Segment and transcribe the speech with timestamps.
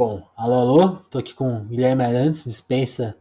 [0.00, 3.14] Bom, alô, alô, tô aqui com Guilherme Arantes, dispensa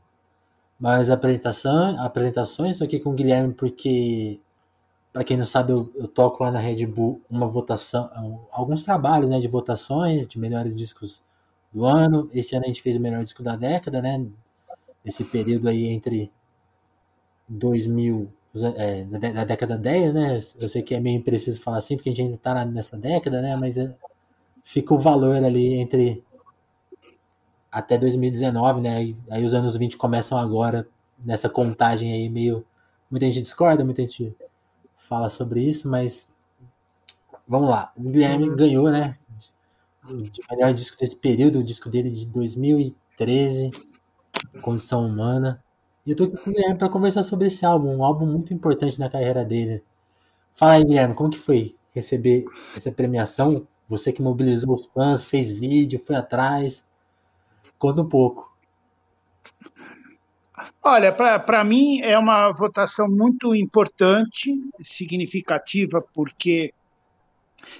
[0.79, 2.77] mais apresentação, apresentações.
[2.77, 4.39] Tô aqui com o Guilherme porque,
[5.11, 8.09] para quem não sabe, eu, eu, toco lá na Red Bull uma votação,
[8.49, 11.21] alguns trabalhos né, de votações de melhores discos
[11.73, 12.29] do ano.
[12.31, 14.25] Esse ano a gente fez o melhor disco da década, né?
[15.03, 16.31] Nesse período aí entre
[17.49, 18.31] 2000,
[18.77, 20.39] é, da, década 10, né?
[20.57, 23.41] Eu sei que é meio impreciso falar assim, porque a gente ainda tá nessa década,
[23.41, 23.57] né?
[23.57, 23.93] Mas é,
[24.63, 26.23] fica o valor ali entre
[27.71, 28.97] até 2019, né?
[28.97, 30.87] Aí, aí os anos 20 começam agora
[31.23, 32.65] nessa contagem aí meio.
[33.09, 34.35] Muita gente discorda, muita gente
[34.95, 36.31] fala sobre isso, mas
[37.47, 37.91] vamos lá.
[37.97, 38.55] O Guilherme uhum.
[38.55, 39.17] ganhou, né?
[40.03, 40.15] O
[40.51, 43.71] melhor disco desse período, o disco dele de 2013,
[44.61, 45.63] Condição Humana.
[46.05, 48.53] E eu tô aqui com o Guilherme para conversar sobre esse álbum, um álbum muito
[48.53, 49.83] importante na carreira dele.
[50.53, 52.45] Fala aí, Guilherme, como que foi receber
[52.75, 53.67] essa premiação?
[53.87, 56.88] Você que mobilizou os fãs, fez vídeo, foi atrás.
[57.79, 58.49] Conta um pouco.
[60.83, 64.51] Olha, para mim é uma votação muito importante,
[64.83, 66.73] significativa, porque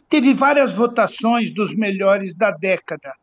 [0.07, 3.13] teve várias votações dos melhores da década.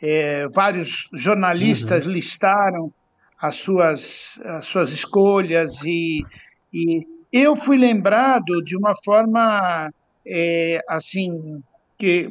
[0.00, 2.12] É, vários jornalistas uhum.
[2.12, 2.92] listaram
[3.40, 6.24] as suas, as suas escolhas e,
[6.72, 9.92] e eu fui lembrado de uma forma
[10.26, 11.62] é, assim
[11.98, 12.28] que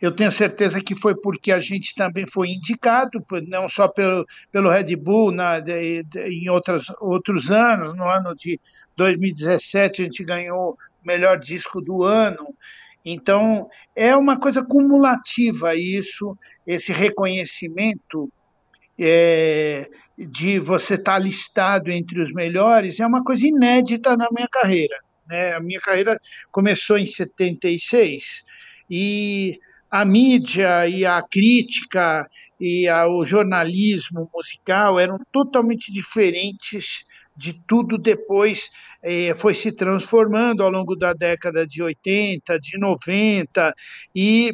[0.00, 4.70] eu tenho certeza que foi porque a gente também foi indicado, não só pelo, pelo
[4.70, 8.58] Red Bull na, de, de, em outras, outros anos, no ano de
[8.96, 12.54] 2017 a gente ganhou o melhor disco do ano.
[13.04, 18.32] Então, é uma coisa cumulativa isso, esse reconhecimento
[18.98, 24.96] é, de você estar listado entre os melhores, é uma coisa inédita na minha carreira.
[25.26, 25.52] Né?
[25.54, 26.18] A minha carreira
[26.50, 28.48] começou em 76
[28.90, 29.58] e
[29.90, 32.28] a mídia e a crítica
[32.60, 37.04] e a, o jornalismo musical eram totalmente diferentes
[37.36, 38.70] de tudo depois
[39.02, 43.74] eh, foi se transformando ao longo da década de 80, de 90
[44.14, 44.52] e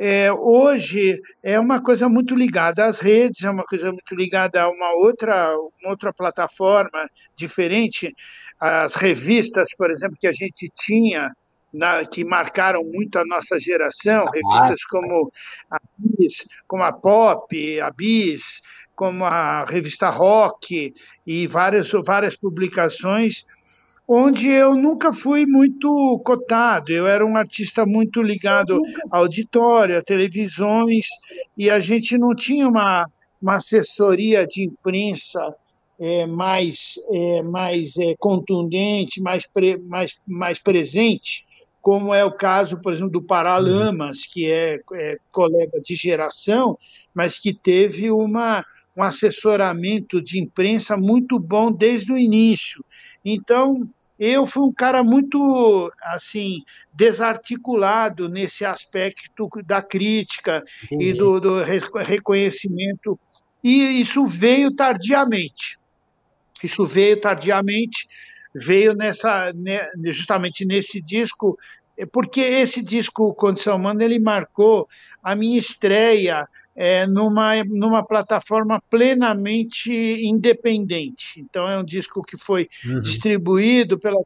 [0.00, 4.70] é, hoje é uma coisa muito ligada às redes, é uma coisa muito ligada a
[4.70, 7.04] uma outra, uma outra plataforma
[7.34, 8.14] diferente.
[8.60, 11.32] As revistas, por exemplo, que a gente tinha
[11.72, 15.30] na, que marcaram muito a nossa geração, revistas como
[15.70, 18.62] a Bis, como a Pop, a Bis,
[18.96, 20.92] como a revista Rock
[21.26, 23.46] e várias, várias publicações,
[24.08, 26.90] onde eu nunca fui muito cotado.
[26.90, 28.80] Eu era um artista muito ligado
[29.10, 31.06] ao auditório, a televisões,
[31.56, 33.06] e a gente não tinha uma,
[33.40, 35.54] uma assessoria de imprensa
[36.00, 41.47] é, mais, é, mais é, contundente, mais, pre, mais, mais presente
[41.88, 46.76] como é o caso, por exemplo, do Paralamas, que é, é colega de geração,
[47.14, 48.62] mas que teve uma,
[48.94, 52.84] um assessoramento de imprensa muito bom desde o início.
[53.24, 53.88] Então,
[54.18, 56.58] eu fui um cara muito assim
[56.92, 61.06] desarticulado nesse aspecto da crítica Entendi.
[61.06, 63.18] e do, do, reconhecimento
[63.64, 65.78] e isso veio tardiamente
[66.62, 68.06] isso veio tardiamente
[68.54, 71.56] veio nessa né, justamente nesse disco
[72.06, 74.88] porque esse disco Condição Humana ele marcou
[75.22, 76.46] a minha estreia
[76.80, 81.40] é, numa, numa plataforma plenamente independente.
[81.40, 83.00] Então, é um disco que foi uhum.
[83.00, 84.20] distribuído pela,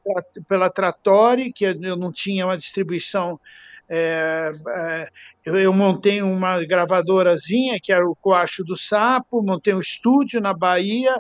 [0.47, 3.41] pela Trattori, que eu não tinha uma distribuição.
[3.89, 5.09] É, é,
[5.47, 10.53] eu, eu, montei uma gravadorazinha, que era o Coacho do Sapo, montei um estúdio na
[10.53, 11.15] Bahia.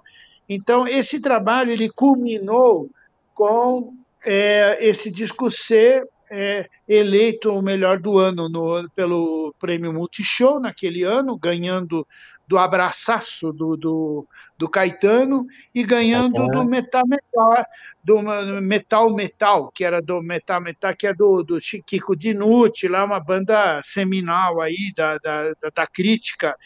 [0.46, 2.90] Então, esse trabalho ele culminou
[3.32, 10.59] com é, esse disco ser é, eleito o melhor do ano no, pelo prêmio Multishow
[10.59, 12.06] naquele ano, ganhando
[12.48, 14.26] do abraçaço do, do,
[14.56, 17.66] do Caetano e ganhando do Metal Metal,
[18.03, 18.22] do
[18.62, 23.20] Metal Metal, que era do Metal Metal, que é do, do Chiquico Dinucci, lá uma
[23.20, 26.56] banda seminal aí da, da, da crítica.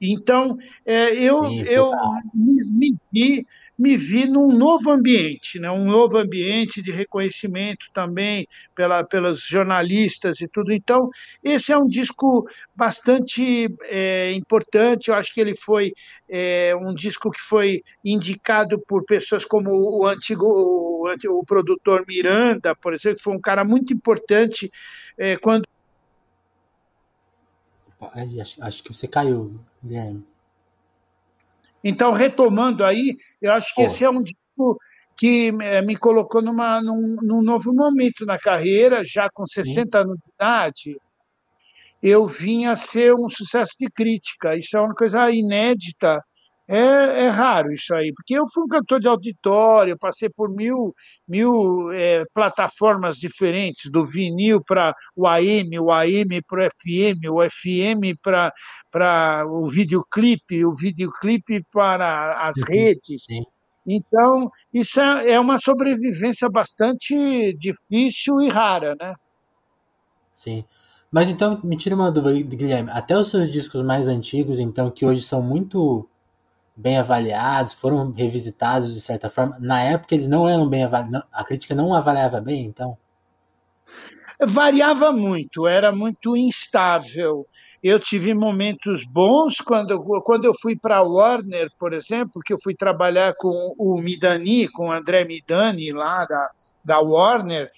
[0.00, 0.56] Então,
[0.86, 1.90] é, eu, Sim, eu
[2.32, 3.46] me, me vi
[3.80, 5.70] me vi num novo ambiente, né?
[5.70, 10.70] um novo ambiente de reconhecimento também pela, pelos jornalistas e tudo.
[10.70, 11.08] Então,
[11.42, 12.46] esse é um disco
[12.76, 15.08] bastante é, importante.
[15.08, 15.94] Eu acho que ele foi
[16.28, 22.76] é, um disco que foi indicado por pessoas como o antigo o, o produtor Miranda,
[22.76, 24.70] por exemplo, que foi um cara muito importante
[25.16, 25.66] é, quando.
[28.40, 30.29] Acho, acho que você caiu, Guilherme.
[31.82, 33.86] Então, retomando aí, eu acho que oh.
[33.86, 34.78] esse é um disco
[35.16, 40.04] que é, me colocou numa, num, num, novo momento na carreira, já com 60 Sim.
[40.04, 41.00] anos de idade.
[42.02, 44.56] eu vim a ser um sucesso de crítica.
[44.56, 46.22] Isso é uma coisa inédita.
[46.72, 50.94] É, é raro isso aí, porque eu fui um cantor de auditório, passei por mil,
[51.26, 57.50] mil é, plataformas diferentes, do vinil para o AM, o AM para o FM, o
[57.50, 63.24] FM para o videoclipe, o videoclipe para as redes.
[63.24, 63.42] Sim.
[63.84, 69.14] Então, isso é, é uma sobrevivência bastante difícil e rara, né?
[70.32, 70.64] Sim.
[71.10, 72.90] Mas então, me tira uma dúvida, Guilherme.
[72.92, 76.08] Até os seus discos mais antigos, então, que hoje são muito
[76.80, 81.44] bem avaliados, foram revisitados de certa forma, na época eles não eram bem avaliados, a
[81.44, 82.96] crítica não avaliava bem, então?
[84.42, 87.46] Variava muito, era muito instável.
[87.82, 92.58] Eu tive momentos bons quando, quando eu fui para a Warner, por exemplo, que eu
[92.62, 96.50] fui trabalhar com o Midani, com o André Midani, lá da,
[96.84, 97.70] da Warner,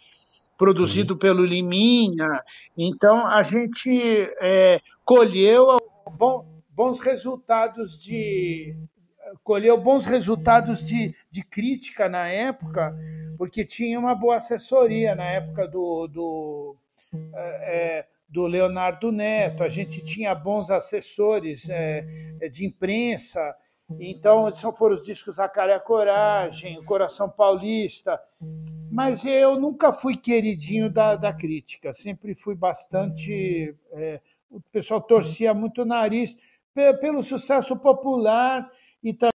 [0.57, 1.19] produzido Sim.
[1.19, 2.43] pelo Liminha.
[2.77, 5.77] Então, a gente é, colheu
[6.17, 8.75] bom, bons resultados de
[9.43, 12.89] colheu bons resultados de, de crítica na época,
[13.37, 16.77] porque tinha uma boa assessoria na época do, do,
[17.35, 22.05] é, do Leonardo Neto, a gente tinha bons assessores é,
[22.51, 23.55] de imprensa,
[24.01, 28.21] então são foram os discos A Cara e a Coragem, O Coração Paulista,
[28.91, 33.75] mas eu nunca fui queridinho da, da crítica, sempre fui bastante.
[33.93, 34.21] É,
[34.51, 36.37] o pessoal torcia muito o nariz
[37.01, 38.71] pelo sucesso popular
[39.03, 39.33] e também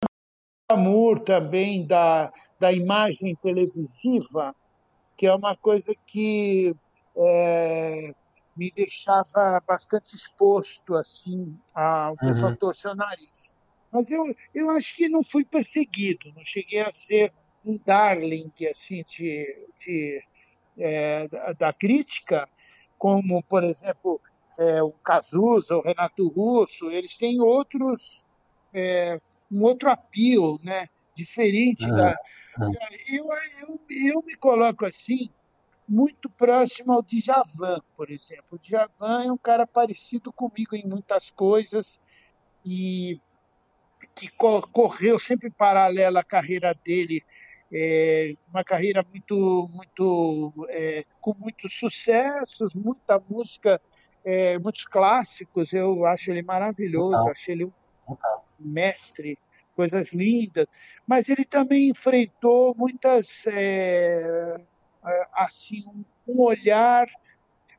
[0.69, 4.56] amor também da, da imagem televisiva,
[5.18, 6.75] que é uma coisa que
[7.15, 8.13] é,
[8.56, 12.57] me deixava bastante exposto assim ao pessoal uhum.
[12.57, 13.54] torcer o nariz.
[13.92, 17.31] Mas eu, eu acho que não fui perseguido, não cheguei a ser
[17.63, 20.24] um darling assim de, de
[20.77, 22.50] é, da, da, crítica,
[22.98, 24.19] como por exemplo
[24.57, 28.25] é, o Cazuza, o Renato Russo, eles têm outros
[28.74, 29.21] é,
[29.53, 30.88] um outro apelo, né?
[31.15, 31.95] Diferente uhum.
[31.95, 32.15] da.
[33.07, 33.25] Eu,
[33.61, 35.29] eu, eu me coloco assim
[35.88, 38.53] muito próximo ao Djavan, por exemplo.
[38.53, 42.00] O Djavan é um cara parecido comigo em muitas coisas
[42.65, 43.19] e
[44.15, 44.29] que
[44.71, 47.23] correu sempre paralela à carreira dele,
[47.71, 53.81] é, uma carreira muito, muito é, com muitos sucessos, muita música,
[54.23, 55.73] é, muitos clássicos.
[55.73, 57.31] Eu acho ele maravilhoso, Total.
[57.31, 57.71] acho ele um
[58.59, 59.38] mestre,
[59.75, 60.67] coisas lindas.
[61.05, 64.59] Mas ele também enfrentou muitas é,
[65.33, 65.83] assim
[66.27, 67.07] um olhar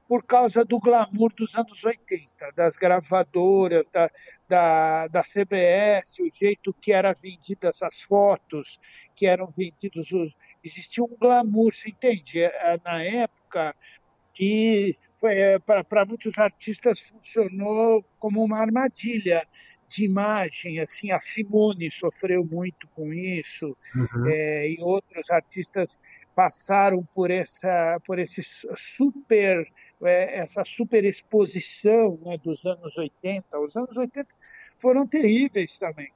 [0.06, 4.10] por causa do glamour dos anos 80, das gravadoras, da,
[4.46, 8.78] da, da CBS, o jeito que era vendida essas fotos,
[9.16, 10.12] que eram vendidos.
[10.12, 10.32] Os...
[10.62, 12.42] Existia um glamour, você entende?
[12.42, 13.74] É, na época
[14.34, 19.46] que é, para muitos artistas funcionou como uma armadilha
[19.94, 24.26] de imagem, assim, a Simone sofreu muito com isso, uhum.
[24.26, 26.00] é, e outros artistas
[26.34, 28.42] passaram por essa, por esse
[28.76, 29.64] super
[30.02, 33.58] é, essa superexposição né, dos anos 80.
[33.58, 34.28] Os anos 80
[34.78, 36.12] foram terríveis também.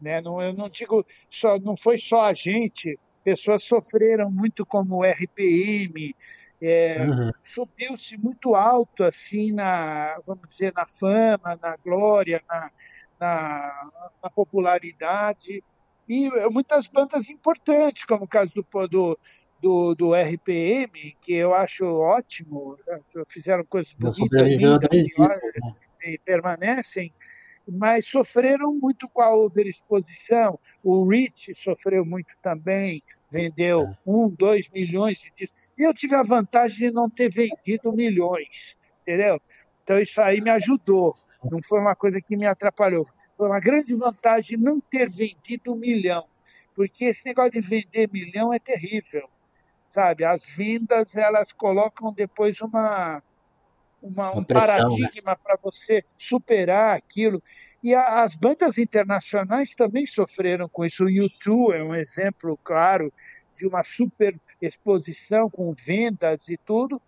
[0.00, 0.20] Né?
[0.20, 5.04] Não, eu não digo só, não foi só a gente, pessoas sofreram muito como o
[5.04, 6.14] RPM,
[6.60, 7.30] é, uhum.
[7.42, 12.70] subiu-se muito alto assim na, vamos dizer, na fama, na glória, na,
[13.20, 13.90] na,
[14.22, 15.62] na popularidade
[16.08, 19.18] e muitas bandas importantes, como o caso do, do,
[19.62, 23.00] do, do RPM, que eu acho ótimo, né?
[23.26, 25.40] fizeram coisas bonitas, lindas, né?
[26.04, 27.10] e permanecem,
[27.66, 30.58] mas sofreram muito com a overexposição.
[30.82, 33.96] O Rich sofreu muito também, vendeu é.
[34.06, 35.62] um, dois milhões de discos.
[35.78, 39.40] E eu tive a vantagem de não ter vendido milhões, entendeu?
[39.84, 41.14] Então isso aí me ajudou,
[41.44, 43.06] não foi uma coisa que me atrapalhou.
[43.36, 46.26] Foi uma grande vantagem não ter vendido um milhão,
[46.74, 49.28] porque esse negócio de vender milhão é terrível
[49.94, 50.24] sabe?
[50.24, 53.22] As vendas elas colocam depois uma,
[54.02, 54.96] uma um pressão, né?
[54.98, 55.38] paradigma né?
[55.40, 57.40] para você superar aquilo.
[57.80, 61.04] E a, as bandas internacionais também sofreram com isso.
[61.04, 63.12] O U2 é um exemplo claro
[63.54, 67.00] de uma super exposição com vendas e tudo.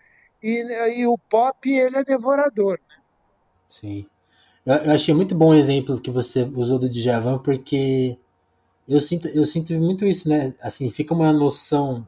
[0.43, 2.78] E, e o pop ele é devorador.
[2.88, 2.97] Né?
[3.69, 4.07] Sim.
[4.64, 8.19] Eu, achei muito bom o exemplo que você usou do Djavan, porque
[8.88, 10.52] eu sinto, eu sinto muito isso, né?
[10.61, 12.07] Assim, fica uma noção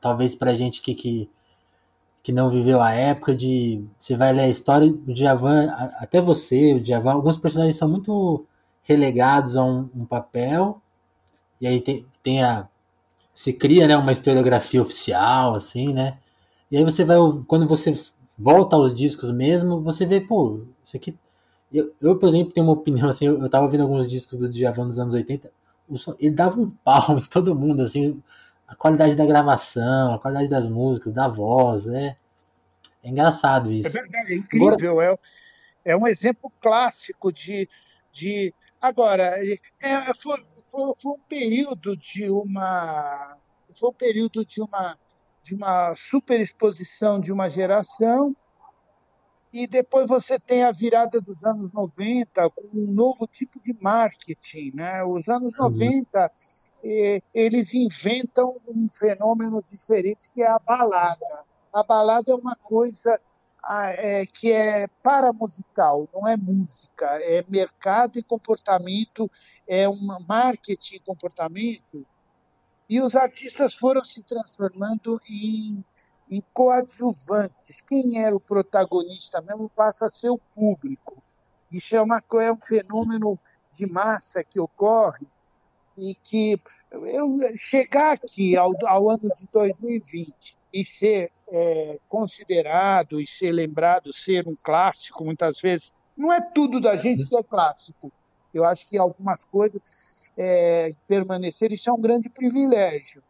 [0.00, 1.30] talvez pra gente que, que,
[2.22, 3.84] que não viveu a época de.
[3.96, 5.68] Você vai ler a história do Djavan,
[5.98, 8.44] até você, o Djavan, alguns personagens são muito
[8.82, 10.80] relegados a um, um papel,
[11.60, 12.68] e aí tem, tem a.
[13.32, 16.18] Se cria né, uma historiografia oficial, assim, né?
[16.70, 17.16] E aí você vai,
[17.48, 17.94] quando você
[18.38, 21.16] volta aos discos mesmo, você vê, pô, isso aqui.
[21.72, 24.48] Eu, eu por exemplo, tenho uma opinião assim, eu, eu tava ouvindo alguns discos do
[24.48, 25.50] Djavan nos anos 80,
[25.96, 28.22] som, ele dava um pau em todo mundo, assim,
[28.66, 32.16] a qualidade da gravação, a qualidade das músicas, da voz, é,
[33.02, 33.88] é engraçado isso.
[33.88, 35.18] É verdade, é incrível, Agora...
[35.84, 37.68] é, é um exemplo clássico de.
[38.12, 43.36] de agora, é, é, foi, foi, foi um período de uma.
[43.74, 44.96] Foi um período de uma
[45.42, 48.34] de uma superexposição de uma geração,
[49.52, 54.72] e depois você tem a virada dos anos 90 com um novo tipo de marketing.
[54.74, 55.02] Né?
[55.02, 56.28] Os anos 90 uhum.
[56.84, 61.44] eh, eles inventam um fenômeno diferente que é a balada.
[61.72, 63.20] A balada é uma coisa
[63.62, 69.30] ah, é, que é paramusical, não é música, é mercado e comportamento,
[69.66, 72.06] é um marketing e comportamento
[72.90, 75.84] e os artistas foram se transformando em,
[76.28, 77.80] em coadjuvantes.
[77.80, 81.22] Quem era o protagonista mesmo passa a ser o público.
[81.70, 83.38] Isso é, uma, é um fenômeno
[83.72, 85.28] de massa que ocorre
[85.96, 93.26] e que eu chegar aqui ao, ao ano de 2020 e ser é, considerado e
[93.26, 98.12] ser lembrado ser um clássico muitas vezes não é tudo da gente que é clássico
[98.52, 99.80] eu acho que algumas coisas
[100.42, 103.22] é, permanecer, isso é um grande privilégio.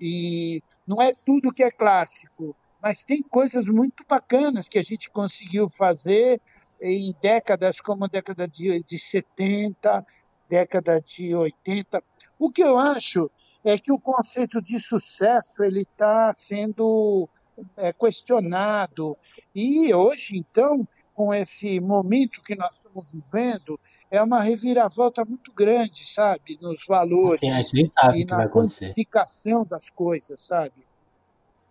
[0.00, 5.10] E não é tudo que é clássico, mas tem coisas muito bacanas que a gente
[5.10, 6.40] conseguiu fazer
[6.80, 10.02] em décadas como a década de, de 70,
[10.48, 12.02] década de 80.
[12.38, 13.30] O que eu acho
[13.62, 17.28] é que o conceito de sucesso ele está sendo
[17.76, 19.16] é, questionado
[19.54, 23.80] e hoje então com esse momento que nós estamos vivendo,
[24.10, 26.58] é uma reviravolta muito grande, sabe?
[26.60, 30.74] Nos valores Sim, a gente nem sabe e que na quantificação das coisas, sabe?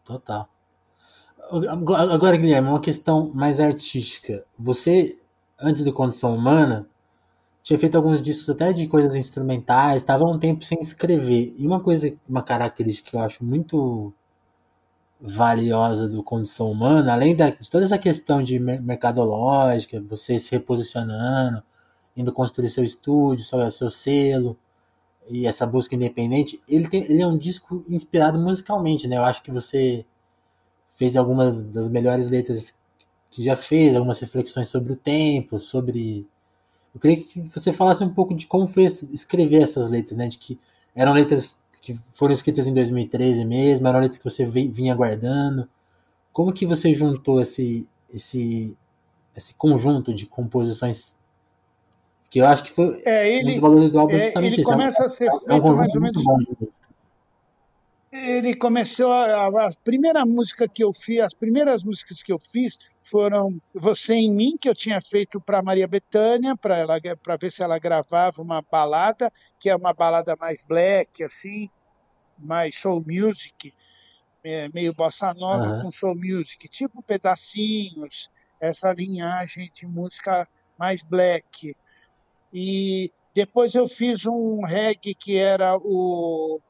[0.04, 0.50] Total.
[2.10, 4.44] Agora, Guilherme, uma questão mais artística.
[4.58, 5.20] Você,
[5.60, 6.90] antes do Condição Humana,
[7.62, 11.54] tinha feito alguns discos até de coisas instrumentais, estava um tempo sem escrever.
[11.56, 14.12] E uma coisa, uma característica que eu acho muito
[15.28, 21.64] valiosa do Condição Humana, além da, de toda essa questão de mercadológica, você se reposicionando,
[22.16, 24.58] indo construir seu estúdio, seu, seu selo
[25.30, 29.18] e essa busca independente, ele, tem, ele é um disco inspirado musicalmente, né?
[29.18, 30.06] Eu acho que você
[30.92, 32.78] fez algumas das melhores letras
[33.32, 36.28] que já fez, algumas reflexões sobre o tempo, sobre...
[36.94, 40.28] Eu queria que você falasse um pouco de como foi escrever essas letras, né?
[40.28, 40.60] De que
[40.96, 45.70] eram letras que foram escritas em 2013 mesmo, eram letras que você vinha guardando.
[46.34, 48.76] Como que você juntou esse, esse,
[49.36, 51.16] esse conjunto de composições
[52.32, 54.62] que eu acho que foi é, ele, um dos valores do álbum é, justamente ele
[54.62, 54.72] isso.
[54.72, 56.95] Começa é, a ser é um conjunto muito bom de músicas.
[58.24, 62.80] Ele começou a, a, primeira música que eu fiz, as primeiras músicas que eu fiz
[63.04, 67.52] foram Você em mim que eu tinha feito para Maria Bethânia, para ela para ver
[67.52, 71.70] se ela gravava uma balada, que é uma balada mais black assim,
[72.40, 73.74] mais soul music,
[74.44, 75.82] é, meio bossa nova uhum.
[75.82, 78.30] com soul music, tipo pedacinhos,
[78.62, 80.48] essa linhagem de música
[80.80, 81.76] mais black.
[82.54, 86.62] E depois eu fiz um reggae que era o,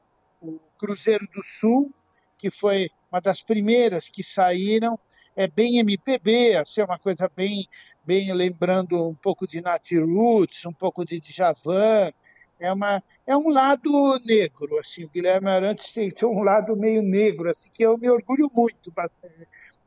[0.48, 1.92] o Cruzeiro do Sul,
[2.38, 4.98] que foi uma das primeiras que saíram.
[5.34, 7.66] É bem MPB, assim, é uma coisa bem,
[8.04, 12.12] bem lembrando um pouco de Nat Roots, um pouco de Djavan.
[12.58, 17.02] É, uma, é um lado negro, assim, o Guilherme Arantes tem, tem um lado meio
[17.02, 18.90] negro, assim, que eu me orgulho muito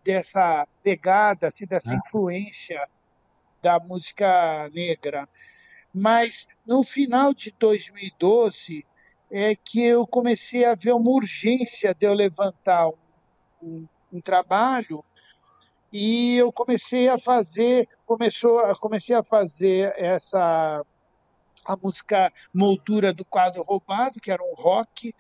[0.06, 1.96] dessa pegada, assim, dessa ah.
[1.96, 2.88] influência
[3.62, 5.28] da música negra.
[5.94, 8.86] Mas no final de 2012
[9.32, 12.96] é que eu comecei a ver uma urgência de eu levantar um,
[13.62, 15.04] um, um trabalho
[15.92, 20.84] e eu comecei a fazer começou comecei a fazer essa
[21.66, 25.14] a música moldura do quadro roubado que era um rock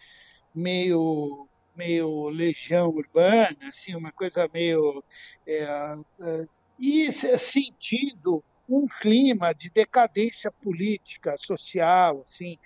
[0.53, 5.03] meio meio legião urbana assim uma coisa meio
[5.45, 6.45] é, é,
[6.79, 12.57] e sentindo um clima de decadência política, social, assim,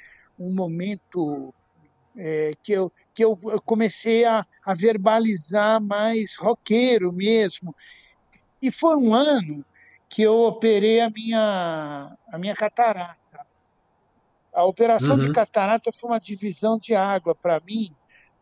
[0.43, 1.53] um momento
[2.15, 7.75] é, que, eu, que eu comecei a, a verbalizar mais roqueiro mesmo.
[8.61, 9.65] E foi um ano
[10.09, 13.45] que eu operei a minha, a minha catarata.
[14.53, 15.25] A operação uhum.
[15.25, 17.95] de catarata foi uma divisão de água para mim,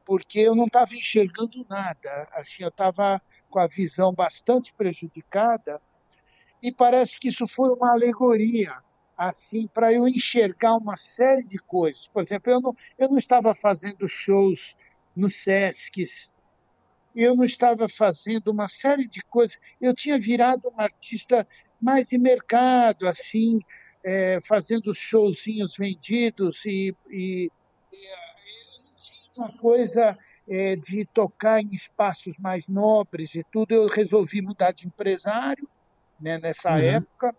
[0.05, 2.27] porque eu não estava enxergando nada.
[2.33, 5.81] Assim, eu estava com a visão bastante prejudicada
[6.61, 8.77] e parece que isso foi uma alegoria
[9.29, 12.07] assim para eu enxergar uma série de coisas.
[12.07, 14.75] Por exemplo, eu não, eu não estava fazendo shows
[15.15, 16.05] no Sesc
[17.13, 19.59] eu não estava fazendo uma série de coisas.
[19.81, 21.45] Eu tinha virado um artista
[21.79, 23.59] mais de mercado, assim,
[24.01, 27.51] é, fazendo showzinhos vendidos e, e,
[27.91, 28.07] e
[29.35, 30.17] uma coisa
[30.49, 33.73] é, de tocar em espaços mais nobres e tudo.
[33.73, 35.67] Eu resolvi mudar de empresário
[36.17, 36.77] né, nessa uhum.
[36.77, 37.35] época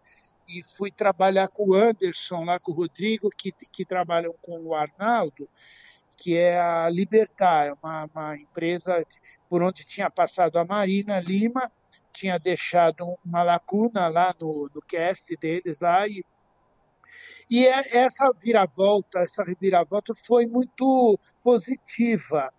[0.59, 4.75] e fui trabalhar com o Anderson, lá com o Rodrigo, que, que trabalham com o
[4.75, 5.49] Arnaldo,
[6.16, 9.04] que é a Libertar, é uma, uma empresa
[9.49, 11.71] por onde tinha passado a Marina Lima,
[12.12, 16.25] tinha deixado uma lacuna lá no, no cast deles lá e
[17.50, 22.50] e é, essa viravolta, essa reviravolta foi muito positiva.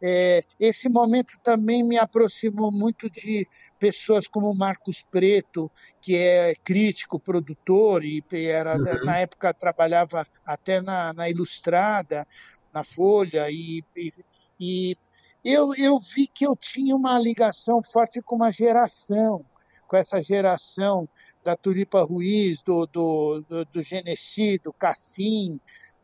[0.00, 3.46] É, esse momento também me aproximou muito de
[3.78, 9.04] pessoas como Marcos Preto, que é crítico, produtor, e era, uhum.
[9.04, 12.26] na época trabalhava até na, na Ilustrada,
[12.72, 14.12] na Folha, e, e,
[14.60, 14.96] e
[15.44, 19.44] eu, eu vi que eu tinha uma ligação forte com uma geração,
[19.86, 21.08] com essa geração
[21.42, 25.58] da Tulipa Ruiz, do, do, do, do Genesi, do Cassim,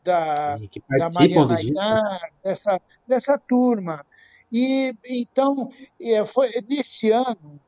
[0.04, 4.04] da, da Maria Nainar, dessa, dessa turma.
[4.52, 5.70] E então,
[6.00, 7.58] é, foi, nesse ano,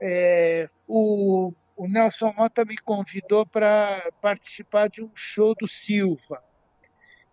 [0.00, 6.42] é, o, o Nelson Mota me convidou para participar de um show do Silva,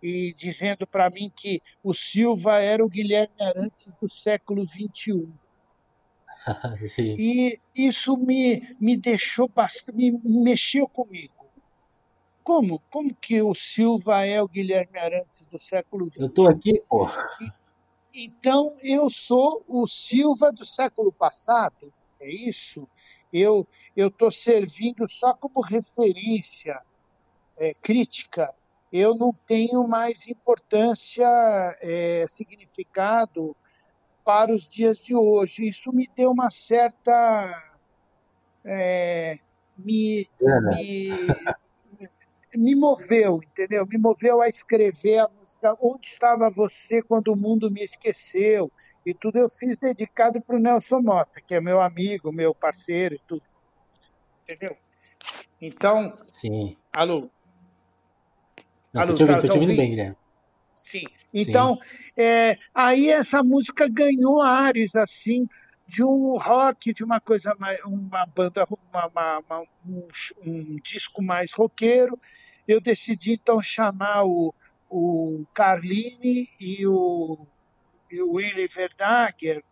[0.02, 5.28] e dizendo para mim que o Silva era o Guilherme Arantes do século XXI.
[6.98, 11.39] e isso me, me deixou bastante, me mexeu comigo.
[12.50, 12.80] Como?
[12.90, 16.18] Como que o Silva é o Guilherme Arantes do século XX?
[16.18, 17.08] Eu estou aqui, pô.
[18.12, 22.90] Então, eu sou o Silva do século passado, é isso?
[23.32, 26.82] Eu estou servindo só como referência
[27.56, 28.52] é, crítica.
[28.92, 31.28] Eu não tenho mais importância,
[31.84, 33.56] é, significado
[34.26, 35.68] para os dias de hoje.
[35.68, 37.14] Isso me deu uma certa.
[38.66, 39.38] É,
[39.78, 41.10] me, me,
[42.56, 43.86] me moveu, entendeu?
[43.86, 48.72] Me moveu a escrever a música Onde Estava Você Quando o Mundo Me Esqueceu,
[49.06, 53.16] e tudo eu fiz dedicado para o Nelson Mota, que é meu amigo, meu parceiro
[53.16, 53.44] e tudo.
[54.44, 54.76] Entendeu?
[55.62, 56.18] Então.
[56.32, 56.76] Sim.
[56.94, 57.30] Alô?
[58.94, 60.18] Não, alô, tô te ouvindo, tá, tô te ouvindo bem, Guilherme.
[60.74, 61.04] Sim.
[61.34, 62.24] Então, Sim.
[62.24, 65.48] É, aí essa música ganhou ares, assim,
[65.90, 70.08] de um rock, de uma coisa mais, uma banda, uma, uma, uma, um,
[70.46, 72.18] um, disco mais roqueiro.
[72.68, 74.54] Eu decidi então chamar o,
[74.88, 77.40] o Carline e o,
[78.12, 79.64] e o Willy Verdager,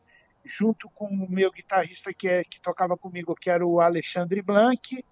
[0.43, 5.05] junto com o meu guitarrista que, é, que tocava comigo, que era o Alexandre Blanc,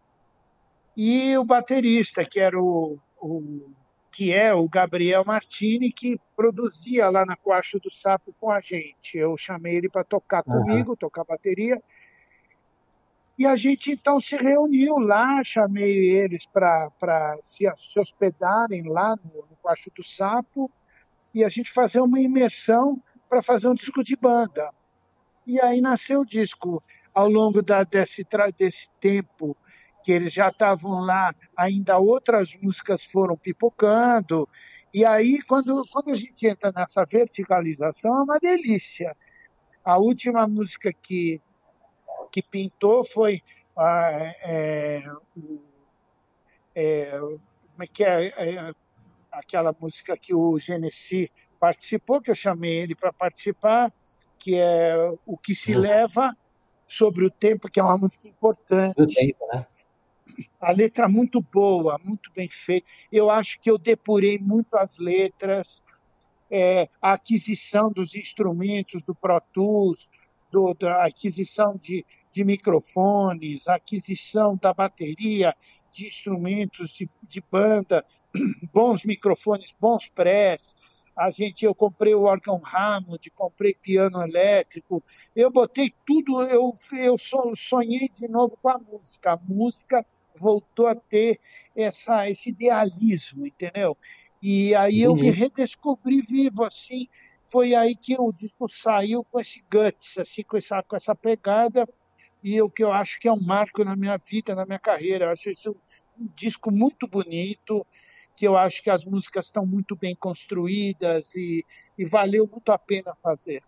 [0.97, 3.69] e o baterista, que era o, o
[4.15, 9.17] que é o Gabriel Martini, que produzia lá na Coacho do Sapo com a gente.
[9.17, 10.61] Eu chamei ele para tocar uhum.
[10.61, 11.83] comigo, tocar bateria.
[13.37, 19.41] E a gente então se reuniu lá, chamei eles para se, se, hospedarem lá no,
[19.49, 20.71] no Coacho do Sapo
[21.33, 22.97] e a gente fazer uma imersão
[23.27, 24.71] para fazer um disco de banda.
[25.45, 26.81] E aí nasceu o disco.
[27.13, 28.25] Ao longo da, desse,
[28.57, 29.57] desse tempo,
[30.05, 34.47] que eles já estavam lá, ainda outras músicas foram pipocando.
[34.93, 39.17] E aí, quando, quando a gente entra nessa verticalização, é uma delícia.
[39.83, 41.41] A última música que,
[42.31, 43.41] que pintou foi
[43.75, 44.11] ah,
[44.43, 45.03] é,
[46.75, 48.73] é, como é que é, é,
[49.31, 53.91] aquela música que o Genesi participou, que eu chamei ele para participar,
[54.37, 56.37] que é O que se leva
[56.87, 59.01] sobre o tempo, que é uma música importante.
[59.01, 59.65] O tempo, né?
[60.59, 62.87] A letra muito boa, muito bem feita.
[63.11, 65.83] Eu acho que eu depurei muito as letras,
[66.49, 70.09] é, a aquisição dos instrumentos do Pro Tools,
[70.51, 75.55] do, da aquisição de, de microfones, a aquisição da bateria,
[75.91, 78.05] de instrumentos de, de banda,
[78.73, 80.75] bons microfones, bons press.
[81.15, 85.01] A gente, eu comprei o órgão Hammond, comprei piano elétrico,
[85.33, 87.15] eu botei tudo, eu, eu
[87.55, 89.33] sonhei de novo com a música.
[89.33, 90.05] A música
[90.37, 91.39] voltou a ter
[91.75, 93.97] essa, esse idealismo, entendeu?
[94.41, 97.07] E aí eu me redescobri vivo, assim,
[97.47, 101.87] foi aí que o disco saiu com esse guts, assim, com essa, com essa pegada,
[102.43, 105.25] e o que eu acho que é um marco na minha vida, na minha carreira.
[105.25, 105.75] Eu acho isso
[106.19, 107.85] um disco muito bonito,
[108.35, 111.65] que eu acho que as músicas estão muito bem construídas e,
[111.97, 113.63] e valeu muito a pena fazer.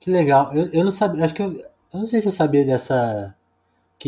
[0.00, 0.52] Que legal.
[0.52, 3.35] Eu, eu não sabia, acho que eu, eu não sei se eu sabia dessa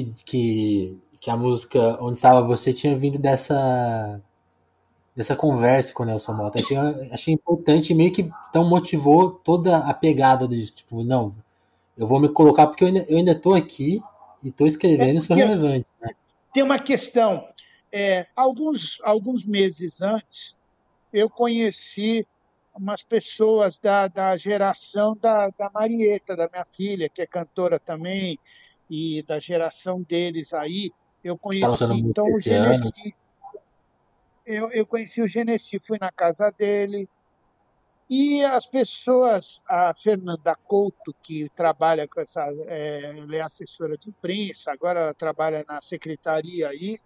[0.04, 4.20] que, que, que a música Onde Estava Você tinha vindo dessa
[5.14, 6.60] dessa conversa com o Nelson Mota.
[6.60, 6.76] Achei,
[7.10, 11.34] achei importante meio que então motivou toda a pegada de tipo, não,
[11.96, 14.00] eu vou me colocar porque eu ainda, eu ainda tô aqui
[14.44, 15.86] e tô escrevendo, é sou relevante.
[16.00, 16.10] Né?
[16.52, 17.44] Tem uma questão.
[17.90, 20.54] É, alguns, alguns meses antes,
[21.12, 22.24] eu conheci
[22.72, 28.38] umas pessoas da, da geração da, da Marieta, da minha filha, que é cantora também,
[28.88, 30.92] e da geração deles aí.
[31.22, 33.14] Eu conheci então o Genesi.
[34.46, 37.08] Eu, eu conheci o Genesi, fui na casa dele.
[38.08, 44.08] E as pessoas, a Fernanda Couto, que trabalha com essa, é, ela é assessora de
[44.08, 46.98] imprensa, agora ela trabalha na secretaria aí,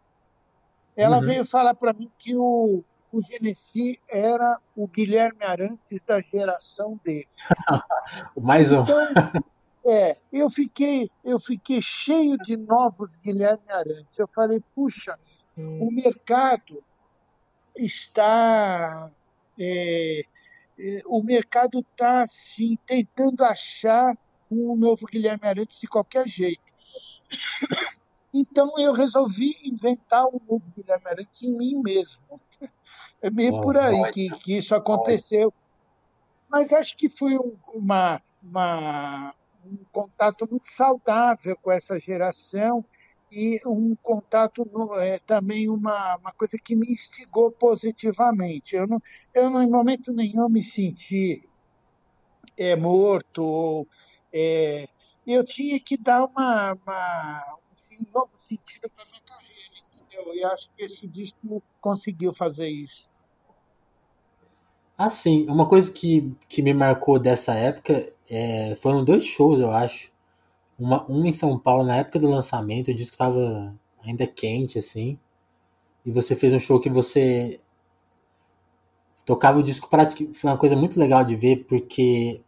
[0.96, 1.24] ela uhum.
[1.24, 7.28] veio falar para mim que o, o Genesi era o Guilherme Arantes da geração dele.
[8.40, 8.82] Mais um.
[8.82, 9.42] Então,
[9.84, 14.18] é, eu fiquei, eu fiquei cheio de novos Guilherme Arantes.
[14.18, 15.18] Eu falei, puxa,
[15.56, 15.88] hum.
[15.88, 16.82] o mercado
[17.76, 19.10] está.
[19.58, 20.22] É,
[20.78, 24.16] é, o mercado está, assim, tentando achar
[24.50, 26.62] um novo Guilherme Arantes de qualquer jeito.
[28.34, 32.40] Então eu resolvi inventar um novo Guilherme Arantes em mim mesmo.
[33.20, 35.52] É meio por aí que, que isso aconteceu.
[36.48, 39.34] Mas acho que foi um, uma, uma,
[39.64, 42.84] um contato muito saudável com essa geração
[43.30, 48.76] e um contato é, também uma, uma coisa que me instigou positivamente.
[48.76, 49.00] Eu não,
[49.32, 51.48] eu não em momento nenhum me senti
[52.56, 53.88] é, morto ou
[54.32, 54.86] é,
[55.26, 60.34] eu tinha que dar uma, uma assim, um novo sentido para minha carreira, entendeu?
[60.34, 63.10] E acho que esse disco conseguiu fazer isso.
[64.96, 70.10] Assim, uma coisa que, que me marcou dessa época é, foram dois shows, eu acho.
[70.78, 75.18] Uma, um em São Paulo, na época do lançamento, o disco estava ainda quente, assim.
[76.04, 77.60] E você fez um show que você
[79.26, 80.38] tocava o disco praticamente.
[80.38, 82.40] Foi uma coisa muito legal de ver, porque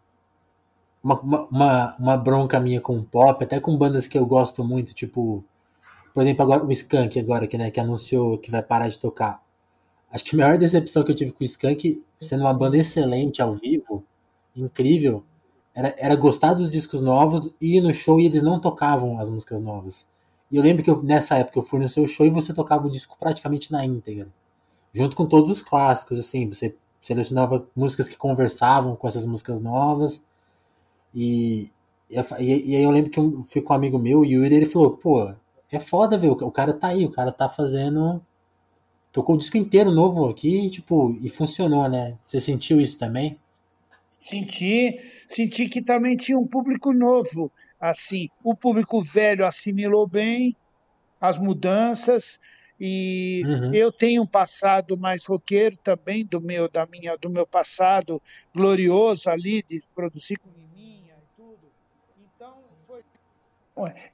[1.02, 5.44] uma, uma, uma bronca minha com pop, até com bandas que eu gosto muito, tipo.
[6.14, 9.42] Por exemplo, agora o Skank, agora, que, né, que anunciou que vai parar de tocar.
[10.10, 13.42] Acho que a maior decepção que eu tive com o Skank, sendo uma banda excelente
[13.42, 14.04] ao vivo,
[14.56, 15.24] incrível,
[15.74, 19.28] era, era gostar dos discos novos e ir no show e eles não tocavam as
[19.28, 20.06] músicas novas.
[20.50, 22.86] E eu lembro que eu, nessa época eu fui no seu show e você tocava
[22.86, 24.28] o disco praticamente na íntegra.
[24.92, 30.24] Junto com todos os clássicos, assim, você selecionava músicas que conversavam com essas músicas novas.
[31.14, 31.70] E,
[32.08, 34.66] e, e aí eu lembro que eu fui com um amigo meu, o Yuri, ele
[34.66, 35.32] falou, pô,
[35.72, 38.22] é foda, ver o cara tá aí, o cara tá fazendo
[39.14, 42.18] tocou o disco inteiro novo aqui, tipo, e funcionou, né?
[42.24, 43.38] Você sentiu isso também?
[44.24, 50.56] Senti, senti que também tinha um público novo, assim, o público velho assimilou bem
[51.20, 52.40] as mudanças
[52.80, 53.74] e uhum.
[53.74, 58.20] eu tenho um passado mais roqueiro também do meu da minha do meu passado
[58.54, 60.50] glorioso ali de produzir com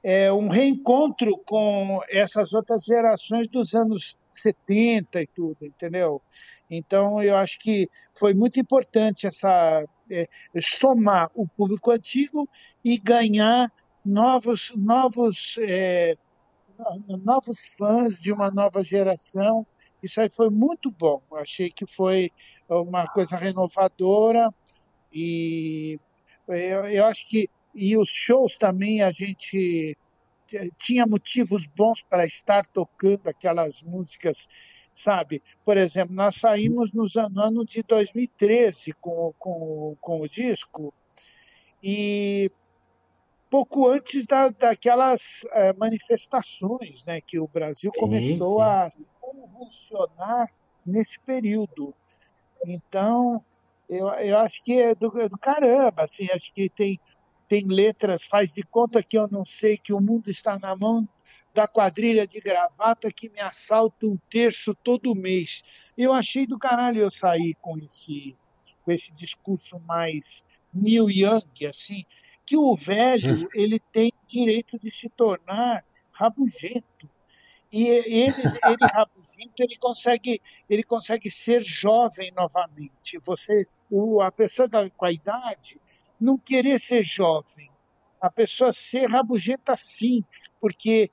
[0.03, 6.21] é um reencontro com essas outras gerações dos anos 70 e tudo, entendeu?
[6.69, 10.27] Então, eu acho que foi muito importante essa é,
[10.61, 12.47] somar o público antigo
[12.83, 13.71] e ganhar
[14.05, 16.15] novos, novos, é,
[17.23, 19.65] novos fãs de uma nova geração.
[20.03, 21.21] Isso aí foi muito bom.
[21.33, 22.31] Achei que foi
[22.67, 24.53] uma coisa renovadora
[25.13, 25.99] e
[26.47, 29.97] eu, eu acho que e os shows também a gente
[30.77, 34.47] tinha motivos bons para estar tocando aquelas músicas,
[34.93, 35.41] sabe?
[35.63, 37.05] Por exemplo, nós saímos no
[37.37, 40.93] ano de 2013 com, com, com o disco
[41.81, 42.51] e
[43.49, 49.05] pouco antes da, daquelas é, manifestações, né, que o Brasil começou sim, sim.
[49.05, 50.51] a convulsionar
[50.85, 51.93] nesse período.
[52.65, 53.43] Então,
[53.89, 56.99] eu, eu acho que é do, é do caramba, assim, acho que tem
[57.51, 61.05] tem letras, faz de conta que eu não sei que o mundo está na mão
[61.53, 65.61] da quadrilha de gravata que me assalta um terço todo mês.
[65.97, 68.35] Eu achei do caralho eu sair com esse,
[68.83, 72.05] com esse discurso mais Neil Young, assim,
[72.45, 77.09] que o velho ele tem direito de se tornar rabugento.
[77.71, 78.33] E ele,
[78.65, 83.17] ele rabugento, ele consegue, ele consegue ser jovem novamente.
[83.23, 85.79] Você, o, a pessoa da, com a idade,
[86.19, 87.71] não querer ser jovem,
[88.19, 90.23] a pessoa ser rabugenta sim,
[90.59, 91.09] porque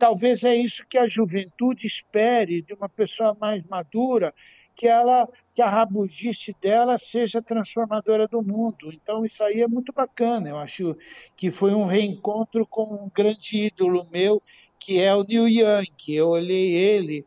[0.00, 4.34] talvez é isso que a juventude espere de uma pessoa mais madura,
[4.74, 8.90] que ela que a rabugice dela seja transformadora do mundo.
[8.94, 10.48] Então isso aí é muito bacana.
[10.48, 10.96] Eu acho
[11.36, 14.42] que foi um reencontro com um grande ídolo meu,
[14.78, 15.92] que é o Neil Young.
[16.08, 17.26] Eu olhei ele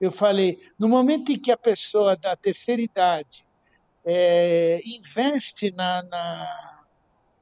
[0.00, 3.44] Eu falei, no momento em que a pessoa da terceira idade
[4.02, 6.84] é, investe na, na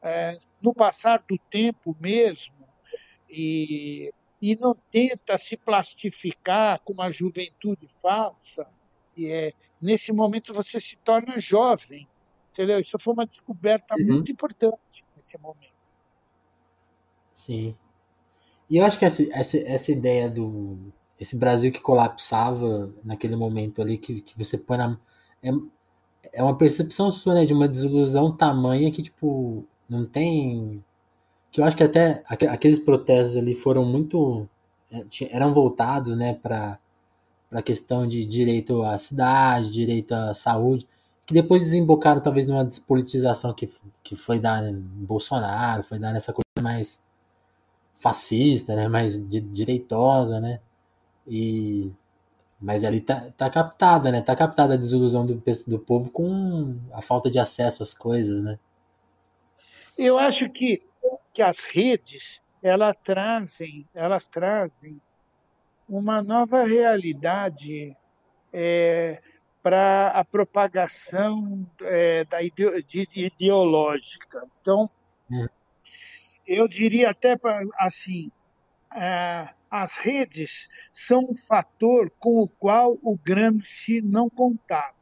[0.02, 2.66] é, no passar do tempo mesmo
[3.30, 8.68] e, e não tenta se plastificar com uma juventude falsa,
[9.16, 12.06] e é, nesse momento você se torna jovem,
[12.52, 12.78] entendeu?
[12.78, 14.06] Isso foi uma descoberta uhum.
[14.06, 15.74] muito importante nesse momento.
[17.32, 17.76] Sim.
[18.68, 23.80] E eu acho que essa, essa, essa ideia do esse Brasil que colapsava naquele momento
[23.80, 24.98] ali, que, que você põe na.
[25.42, 25.50] É,
[26.32, 27.46] é uma percepção sua, né?
[27.46, 30.84] De uma desilusão tamanha que, tipo, não tem.
[31.56, 34.46] Que eu acho que até aqueles protestos ali foram muito.
[34.92, 36.78] É, eram voltados, né, para
[37.50, 40.86] a questão de direito à cidade, direito à saúde,
[41.24, 43.70] que depois desembocaram talvez numa despolitização que,
[44.02, 47.02] que foi dar em Bolsonaro, foi dar nessa coisa mais
[47.96, 50.60] fascista, né, mais direitosa, né,
[51.26, 51.90] e
[52.60, 54.20] mas ali tá, tá captada, né?
[54.20, 58.58] Tá captada a desilusão do, do povo com a falta de acesso às coisas, né?
[59.96, 60.82] Eu acho que,
[61.36, 64.98] que as redes elas trazem, elas trazem
[65.86, 67.94] uma nova realidade
[68.50, 69.20] é,
[69.62, 74.48] para a propagação é, da ideo, de, de ideológica.
[74.62, 74.88] Então,
[75.30, 75.46] hum.
[76.46, 77.38] eu diria até
[77.78, 78.32] assim,
[78.94, 84.94] é, as redes são um fator com o qual o Gramsci não contava.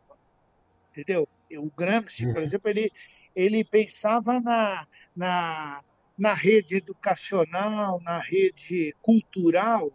[0.90, 1.28] Entendeu?
[1.58, 2.42] O Gramsci, por uhum.
[2.42, 2.90] exemplo, ele,
[3.36, 5.80] ele pensava na, na,
[6.16, 9.92] na rede educacional, na rede cultural,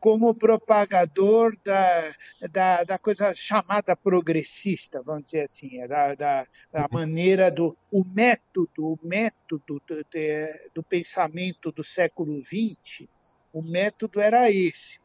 [0.00, 2.14] como propagador da,
[2.52, 6.88] da, da, coisa chamada progressista, vamos dizer assim, da, da, da uhum.
[6.92, 10.06] maneira do o método, o método do,
[10.72, 13.08] do pensamento do século XX
[13.52, 15.00] o método era esse.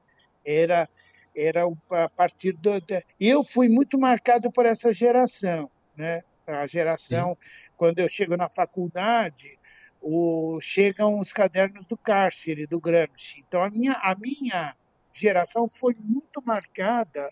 [0.45, 0.89] Era,
[1.35, 2.71] era a partir do.
[3.19, 5.69] Eu fui muito marcado por essa geração.
[5.95, 6.23] Né?
[6.45, 7.69] A geração, Sim.
[7.77, 9.57] quando eu chego na faculdade,
[10.03, 13.43] o, chegam os cadernos do cárcere, do Gramsci.
[13.47, 14.75] Então, a minha, a minha
[15.13, 17.31] geração foi muito marcada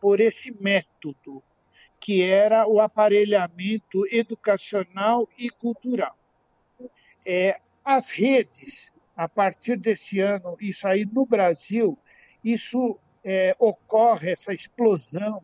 [0.00, 1.42] por esse método,
[2.00, 6.16] que era o aparelhamento educacional e cultural.
[7.26, 11.98] É, as redes a partir desse ano, isso aí no Brasil,
[12.42, 15.42] isso é, ocorre, essa explosão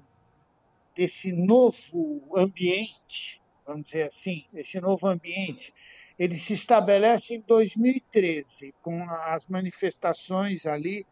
[0.94, 5.72] desse novo ambiente, vamos dizer assim, esse novo ambiente,
[6.20, 11.06] ele se estabelece em 2013, com as manifestações ali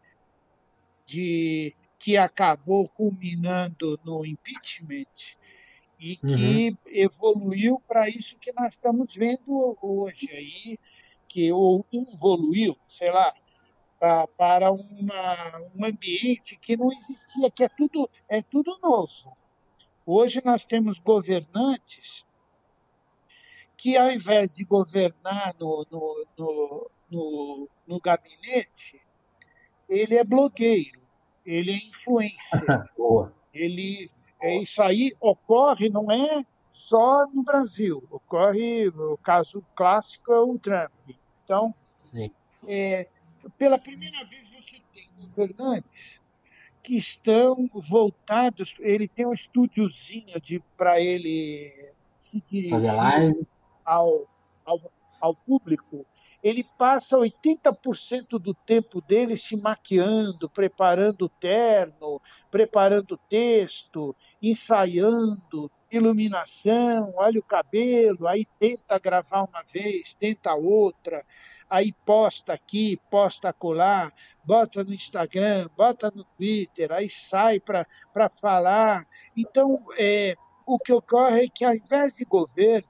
[1.03, 5.07] de que acabou culminando no impeachment
[5.99, 6.77] e que uhum.
[6.85, 10.77] evoluiu para isso que nós estamos vendo hoje aí,
[11.27, 13.33] que ou evoluiu, sei lá,
[14.37, 19.35] para uma, um ambiente que não existia, que é tudo, é tudo novo.
[20.05, 22.23] Hoje nós temos governantes
[23.79, 29.01] que, ao invés de governar no, no, no, no, no gabinete,
[29.87, 30.99] ele é blogueiro,
[31.45, 32.61] ele é influencer.
[33.53, 34.11] ele,
[34.41, 38.03] é, isso aí ocorre, não é só no Brasil.
[38.11, 40.91] Ocorre, o caso clássico é o Trump.
[41.45, 41.73] Então,
[42.67, 43.07] é,
[43.57, 46.21] pela primeira vez você tem governantes
[46.83, 50.33] que estão voltados, ele tem um estúdiozinho
[50.75, 52.73] para ele se dirigir
[53.89, 54.27] ao,
[54.65, 54.79] ao,
[55.21, 56.05] ao público
[56.41, 67.39] ele passa 80% do tempo dele se maquiando, preparando terno, preparando texto, ensaiando, iluminação, olha
[67.39, 71.25] o cabelo, aí tenta gravar uma vez, tenta outra,
[71.69, 74.11] aí posta aqui, posta acolá,
[74.43, 79.05] bota no Instagram, bota no Twitter, aí sai para falar.
[79.35, 82.87] Então, é, o que ocorre é que, ao invés de governo,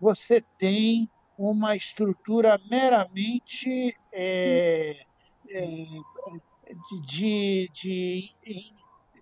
[0.00, 4.96] você tem uma estrutura meramente é,
[5.48, 5.74] é,
[7.06, 8.34] de, de,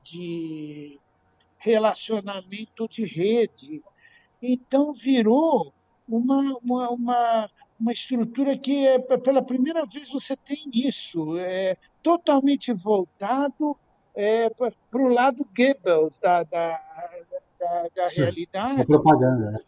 [0.02, 1.00] de
[1.58, 3.82] relacionamento de rede.
[4.40, 5.72] Então, virou
[6.08, 12.72] uma, uma, uma, uma estrutura que, é, pela primeira vez, você tem isso, é, totalmente
[12.72, 13.76] voltado
[14.14, 16.80] é, para o lado Goebbels da, da,
[17.58, 18.80] da, da Sim, realidade.
[18.80, 19.58] É propaganda, né?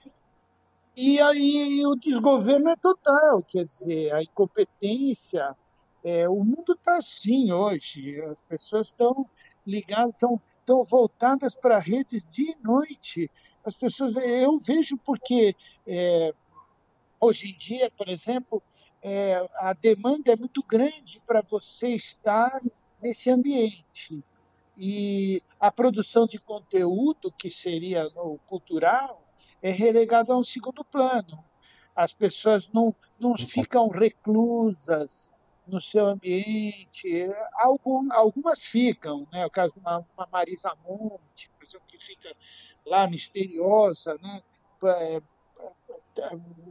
[1.00, 5.56] E aí o desgoverno é total, quer dizer, a incompetência.
[6.02, 9.24] É, o mundo está assim hoje, as pessoas estão
[9.64, 10.40] ligadas, estão,
[10.90, 13.30] voltadas para redes dia e noite.
[13.64, 15.54] As pessoas, eu vejo porque
[15.86, 16.34] é,
[17.20, 18.60] hoje em dia, por exemplo,
[19.00, 22.60] é, a demanda é muito grande para você estar
[23.00, 24.24] nesse ambiente.
[24.76, 29.27] e a produção de conteúdo, que seria o cultural,
[29.62, 31.44] é relegado a um segundo plano.
[31.94, 35.32] As pessoas não, não ficam reclusas
[35.66, 37.28] no seu ambiente.
[37.54, 39.44] Algum, algumas ficam, né?
[39.44, 41.50] o caso de uma, uma Marisa Monte,
[41.86, 42.34] que fica
[42.86, 44.42] lá misteriosa, né?
[44.84, 45.20] É,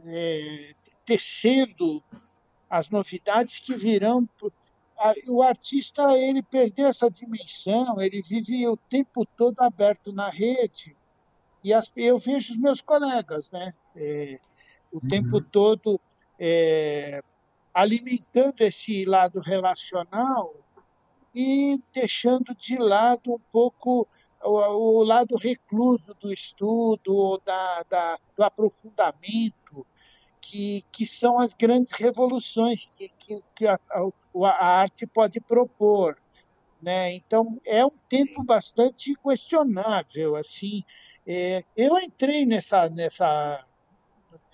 [0.06, 0.74] é,
[1.04, 2.02] tecendo
[2.68, 4.28] as novidades que virão
[5.28, 10.96] o artista ele perdeu essa dimensão, ele vive o tempo todo aberto na rede
[11.62, 14.38] e as, eu vejo os meus colegas, né, é,
[14.92, 15.08] o uhum.
[15.08, 16.00] tempo todo
[16.38, 17.22] é,
[17.74, 20.54] alimentando esse lado relacional
[21.34, 24.08] e deixando de lado um pouco
[24.42, 29.86] o, o lado recluso do estudo ou da, da, do aprofundamento
[30.40, 36.16] que, que são as grandes revoluções que, que, que a, a, a arte pode propor.
[36.80, 37.14] Né?
[37.14, 40.36] Então é um tempo bastante questionável.
[40.36, 40.84] Assim,
[41.30, 43.62] é, eu entrei nessa nessa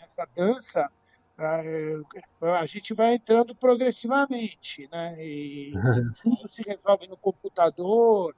[0.00, 0.90] nessa dança.
[1.38, 5.16] A, a gente vai entrando progressivamente, né?
[5.24, 5.72] E
[6.22, 8.34] tudo se resolve no computador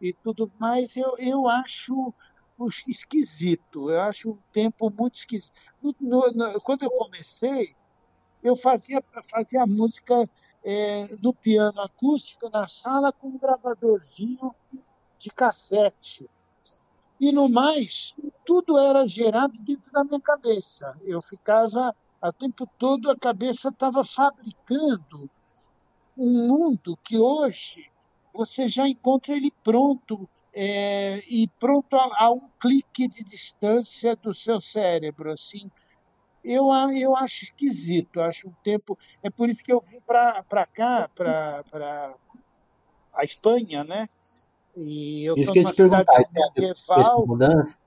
[0.00, 0.96] e tudo mais.
[0.96, 2.12] Eu, eu acho
[2.86, 3.90] esquisito.
[3.90, 5.52] Eu acho um tempo muito esquisito.
[5.82, 7.74] No, no, quando eu comecei,
[8.42, 10.28] eu fazia, fazia música
[10.62, 14.54] é, no piano acústico na sala com um gravadorzinho
[15.18, 16.28] de cassete.
[17.20, 18.14] E no mais,
[18.46, 20.96] tudo era gerado dentro da minha cabeça.
[21.04, 25.28] Eu ficava, o tempo todo, a cabeça estava fabricando
[26.16, 27.90] um mundo que hoje
[28.32, 34.32] você já encontra ele pronto é, e pronto a, a, um clique de distância do
[34.32, 35.70] seu cérebro, assim.
[36.42, 38.98] Eu, eu acho esquisito, acho um tempo.
[39.22, 42.14] É por isso que eu vim para cá, para
[43.12, 44.08] a Espanha, né?
[44.76, 47.26] E eu isso que eu te perguntar, medieval.
[47.26, 47.78] mudança?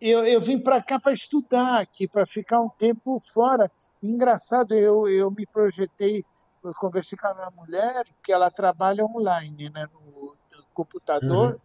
[0.00, 3.70] Eu, eu vim para cá para estudar aqui, para ficar um tempo fora.
[4.02, 6.24] engraçado, eu, eu me projetei,
[6.64, 10.34] eu conversei com a minha mulher, que ela trabalha online, né, no,
[10.72, 11.52] computador.
[11.52, 11.60] Uhum.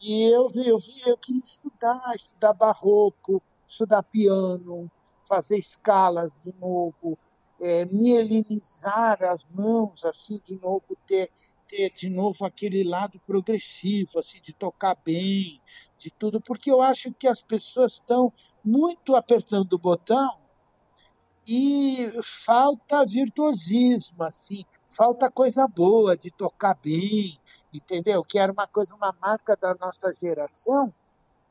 [0.00, 4.90] E eu, eu, eu queria estudar, estudar barroco, estudar piano,
[5.28, 7.18] fazer escalas de novo,
[7.60, 11.30] é, mielinizar as mãos, assim, de novo, ter,
[11.68, 15.60] ter de novo aquele lado progressivo, assim, de tocar bem,
[15.98, 18.32] de tudo, porque eu acho que as pessoas estão
[18.64, 20.38] muito apertando o botão
[21.46, 27.38] e falta virtuosismo, assim, falta coisa boa de tocar bem,
[27.72, 28.22] entendeu?
[28.22, 30.92] Que era uma coisa, uma marca da nossa geração.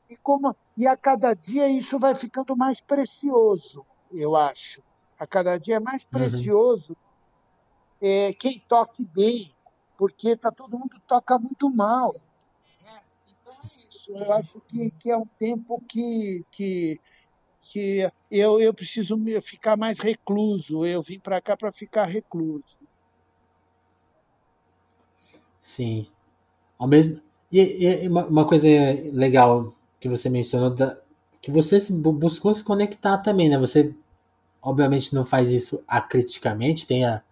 [0.09, 4.81] E, como, e a cada dia isso vai ficando mais precioso, eu acho.
[5.19, 6.09] A cada dia é mais uhum.
[6.09, 8.07] precioso uhum.
[8.07, 9.52] é, quem toque bem,
[10.03, 12.13] porque tá, todo mundo toca muito mal.
[12.83, 13.01] Né?
[13.25, 14.11] Então é isso.
[14.11, 16.99] Eu acho que, que é um tempo que, que,
[17.61, 20.85] que eu, eu preciso ficar mais recluso.
[20.85, 22.77] Eu vim para cá para ficar recluso.
[25.61, 26.05] Sim.
[26.77, 28.67] Ao mesmo e, e uma coisa
[29.13, 30.99] legal que você mencionou da,
[31.41, 33.57] que você buscou se conectar também, né?
[33.57, 33.95] Você
[34.61, 37.23] obviamente não faz isso acriticamente, tem a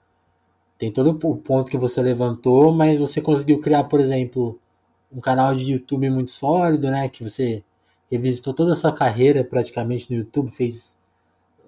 [0.81, 4.59] tem todo o ponto que você levantou, mas você conseguiu criar, por exemplo,
[5.11, 7.07] um canal de YouTube muito sólido, né?
[7.07, 7.63] Que você
[8.09, 10.97] revisitou toda a sua carreira praticamente no YouTube, fez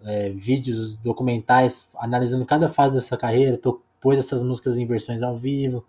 [0.04, 3.62] é, vídeos documentais analisando cada fase dessa carreira,
[4.02, 5.86] pôs essas músicas em versões ao vivo.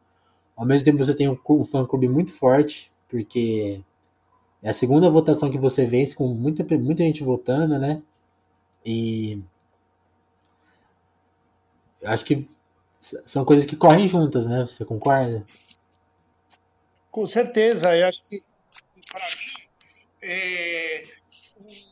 [0.54, 3.80] Ao mesmo tempo, você tem um, um fã-clube muito forte, porque
[4.62, 8.02] é a segunda votação que você vence, com muita, muita gente votando, né?
[8.84, 9.42] E.
[12.04, 12.46] Acho que
[13.26, 14.60] são coisas que correm juntas, né?
[14.60, 15.46] Você concorda?
[17.10, 17.94] Com certeza.
[17.96, 18.42] Eu acho que,
[19.10, 19.64] para mim,
[20.22, 21.04] é,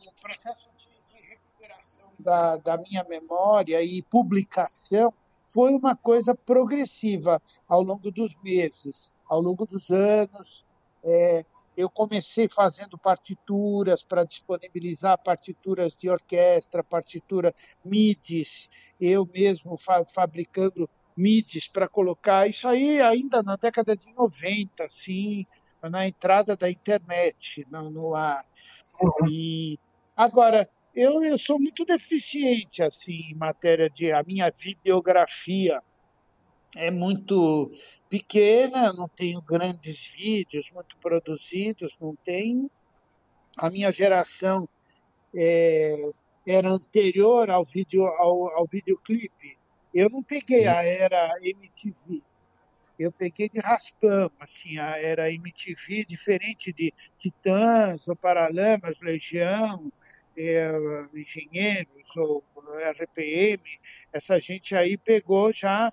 [0.07, 7.41] o processo de, de recuperação da, da minha memória e publicação foi uma coisa progressiva
[7.67, 10.65] ao longo dos meses, ao longo dos anos.
[11.03, 18.69] É, eu comecei fazendo partituras para disponibilizar partituras de orquestra, partitura MIDIs,
[18.99, 22.47] eu mesmo fa fabricando MIDIs para colocar.
[22.47, 25.45] Isso aí ainda na década de 90, assim,
[25.81, 28.45] na entrada da internet no, no ar.
[29.01, 29.29] Uhum.
[29.29, 29.79] E
[30.15, 35.81] agora eu, eu sou muito deficiente assim em matéria de a minha videografia
[36.75, 37.71] é muito
[38.09, 42.69] pequena, não tenho grandes vídeos muito produzidos, não tenho.
[43.57, 44.67] A minha geração
[45.35, 46.11] é,
[46.45, 49.57] era anterior ao vídeo ao, ao videoclipe.
[49.93, 50.67] Eu não peguei Sim.
[50.67, 52.21] a era MTV.
[52.97, 59.91] eu peguei de raspão, assim, era MTV diferente de Titãs, ou Paralamas, Legião,
[60.37, 60.71] é,
[61.13, 62.43] Engenheiros ou
[62.99, 63.61] RPM,
[64.11, 65.91] essa gente aí pegou já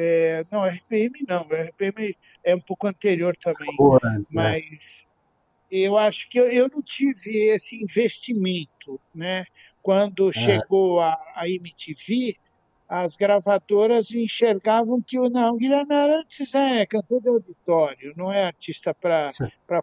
[0.00, 3.68] é, não, RPM não, RPM é um pouco anterior também.
[4.04, 4.42] Antes, né?
[4.42, 5.04] mas
[5.70, 9.44] eu acho que eu, eu, não tive esse investimento, né?
[9.82, 12.36] Quando chegou a, a MTV,
[12.88, 18.94] as gravadoras enxergavam que o não, Guilherme Arantes é cantor de auditório, não é artista
[18.94, 19.30] para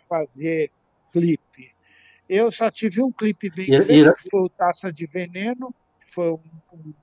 [0.10, 0.72] fazer
[1.14, 1.72] clipe.
[2.28, 5.74] Eu só tive um clipe bem e, grande, que foi o Taça de Veneno,
[6.16, 6.40] foi um,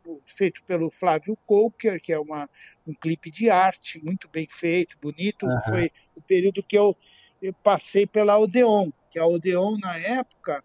[0.07, 2.51] um, feito pelo Flávio Coker, que é uma,
[2.89, 5.47] um clipe de arte muito bem feito, bonito.
[5.47, 5.61] Uhum.
[5.69, 6.97] Foi o período que eu,
[7.41, 10.65] eu passei pela Odeon, que a Odeon na época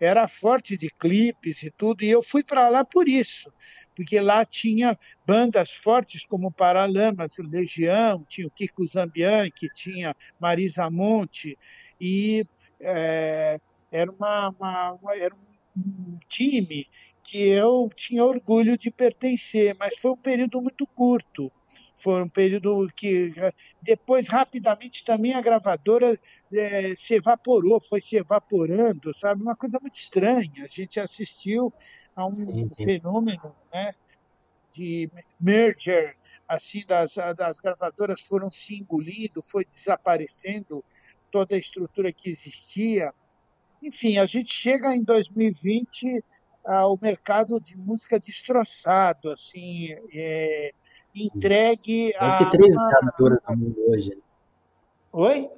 [0.00, 3.52] era forte de clipes e tudo, e eu fui para lá por isso,
[3.94, 11.58] porque lá tinha bandas fortes como Paralamas, Legião, tinha o Kiko Zambianchi, tinha Marisa Monte,
[12.00, 12.46] e
[12.80, 13.60] é,
[13.92, 15.34] era, uma, uma, era
[15.76, 16.88] um time
[17.22, 21.52] que eu tinha orgulho de pertencer, mas foi um período muito curto.
[22.02, 23.32] Foi um período que
[23.82, 26.18] depois rapidamente também a gravadora
[26.52, 29.42] é, se evaporou, foi se evaporando, sabe?
[29.42, 30.64] Uma coisa muito estranha.
[30.64, 31.72] A gente assistiu
[32.16, 32.84] a um sim, sim.
[32.84, 33.94] fenômeno, né?
[34.72, 36.16] De merger,
[36.48, 40.84] assim, das, das gravadoras foram se engolindo, foi desaparecendo
[41.30, 43.12] toda a estrutura que existia.
[43.82, 46.24] Enfim, a gente chega em 2020
[46.64, 50.72] ao mercado de música destroçado, assim, é,
[51.14, 54.16] entregue Deve ter três gravadoras no mundo hoje.
[55.12, 55.50] Oi?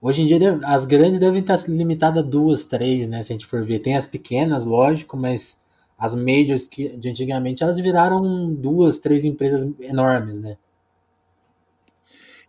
[0.00, 3.22] Hoje em dia as grandes devem estar limitadas a duas, três, né?
[3.22, 3.80] Se a gente for ver.
[3.80, 5.60] Tem as pequenas, lógico, mas
[5.98, 10.56] as majors que de antigamente elas viraram duas, três empresas enormes, né?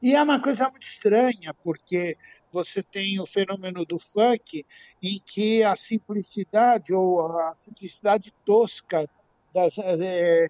[0.01, 2.17] E é uma coisa muito estranha, porque
[2.51, 4.65] você tem o fenômeno do funk,
[5.01, 9.07] em que a simplicidade ou a simplicidade tosca
[9.53, 10.49] das, é,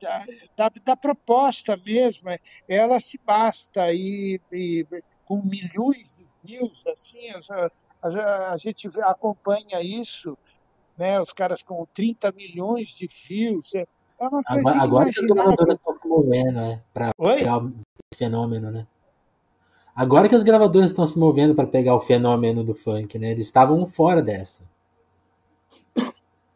[0.00, 2.30] da, da, da, proposta mesmo,
[2.68, 4.86] ela se basta e, e
[5.24, 7.70] com milhões de views, assim, a,
[8.02, 10.36] a, a, gente acompanha isso,
[10.96, 13.86] né, os caras com 30 milhões de views, é,
[14.20, 18.86] é uma coisa Agora, que os gravadoras estão se movendo, né, para esse fenômeno, né?
[19.94, 23.32] Agora que as gravadoras estão se movendo para pegar o fenômeno do funk, né?
[23.32, 24.62] Eles estavam fora dessa.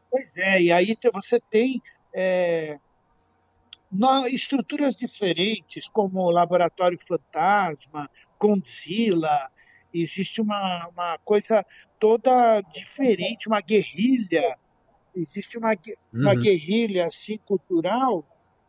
[0.09, 1.83] Pois é, e aí você tem
[2.15, 2.79] é,
[4.30, 9.47] estruturas diferentes, como o Laboratório Fantasma, Godzilla,
[9.93, 11.64] existe uma, uma coisa
[12.01, 14.59] toda diferente, uma guerrilha,
[15.14, 15.72] existe uma,
[16.12, 16.40] uma uhum.
[16.40, 18.24] guerrilha assim, cultural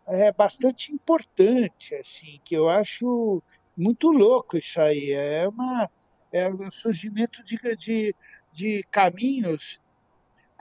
[0.07, 3.41] é, bastante importante, assim, que eu acho
[3.76, 5.11] muito louco isso aí.
[5.11, 5.89] É, uma,
[6.32, 8.15] é um surgimento de, de,
[8.51, 9.80] de caminhos.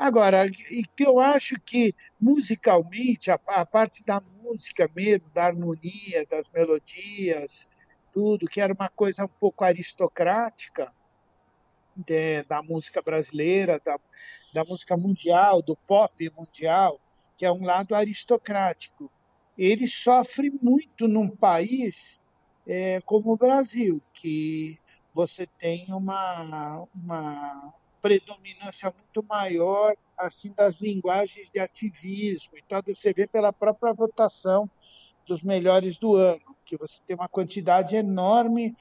[0.03, 6.49] Agora, que eu acho que musicalmente, a, a parte da música mesmo, da harmonia, das
[6.49, 7.69] melodias,
[8.13, 10.93] tudo, que era uma coisa um pouco aristocrática
[11.95, 13.97] de, da música brasileira, da,
[14.53, 17.01] da música mundial, do pop mundial,
[17.39, 19.09] que é um lado aristocrático.
[19.57, 22.19] Ele sofre muito num país
[22.67, 24.81] é, como o Brasil, que
[25.15, 27.73] você tem uma, uma
[28.03, 32.59] predominância muito maior assim das linguagens de ativismo.
[32.59, 34.69] Então, você vê pela própria votação
[35.27, 38.77] dos melhores do ano, que você tem uma quantidade enorme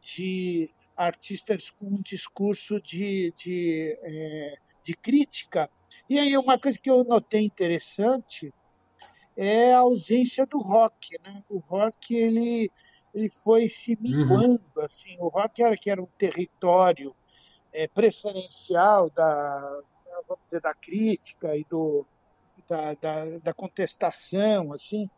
[0.00, 5.70] de artistas com um discurso de, de, é, de crítica.
[6.08, 8.52] E aí, uma coisa que eu notei interessante
[9.36, 11.16] é a ausência do rock.
[11.22, 11.42] Né?
[11.48, 12.70] O rock ele
[13.14, 13.98] ele foi se uhum.
[14.00, 14.62] minguando.
[14.74, 14.84] Uhum.
[14.84, 17.14] Assim, o rock era que era um território
[17.72, 19.80] é, preferencial da,
[20.28, 22.06] vamos dizer, da crítica e do,
[22.68, 25.08] da, da, da, contestação, assim,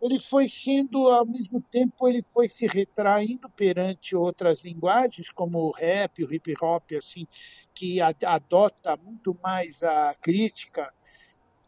[0.00, 5.72] ele foi sendo, ao mesmo tempo, ele foi se retraindo perante outras linguagens, como o
[5.72, 7.26] rap, o hip hop, assim,
[7.74, 10.92] que adota muito mais a crítica,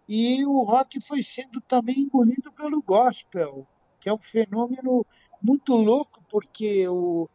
[0.09, 3.66] e o rock foi sendo também engolido pelo gospel,
[4.01, 5.05] que é um fenômeno
[5.43, 7.28] muito louco, porque o,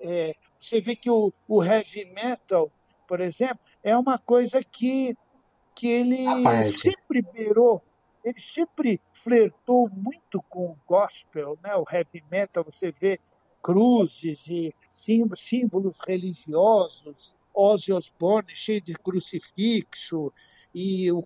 [0.00, 2.70] é, você vê que o, o heavy metal,
[3.08, 5.16] por exemplo, é uma coisa que,
[5.74, 6.24] que ele
[6.64, 7.82] sempre beirou,
[8.24, 11.74] ele sempre flertou muito com o gospel, né?
[11.74, 13.18] o heavy metal, você vê
[13.62, 20.32] cruzes e símbolos religiosos, Ozzy Osbourne cheio de crucifixo,
[20.72, 21.22] e o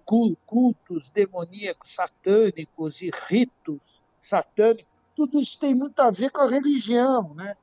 [0.46, 7.34] cultos demoníacos satânicos e ritos satânicos tudo isso tem muito a ver com a religião,
[7.34, 7.56] né?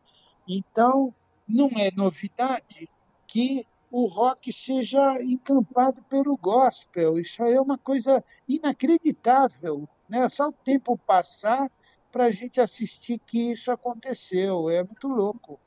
[0.48, 1.14] Então,
[1.52, 2.90] não é novidade
[3.28, 7.20] que o rock seja encampado pelo gospel.
[7.20, 9.88] Isso é uma coisa inacreditável.
[10.08, 10.28] Né?
[10.30, 11.70] Só o tempo passar
[12.12, 14.70] para a gente assistir que isso aconteceu.
[14.70, 15.60] É muito louco.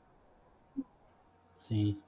[1.55, 1.99] Sim.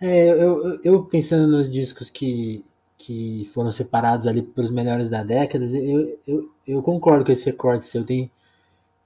[0.00, 2.64] É, eu, eu pensando nos discos que,
[2.98, 7.46] que foram separados ali para os melhores da década, eu, eu, eu concordo com esse
[7.46, 8.04] recorte seu.
[8.04, 8.30] Tem,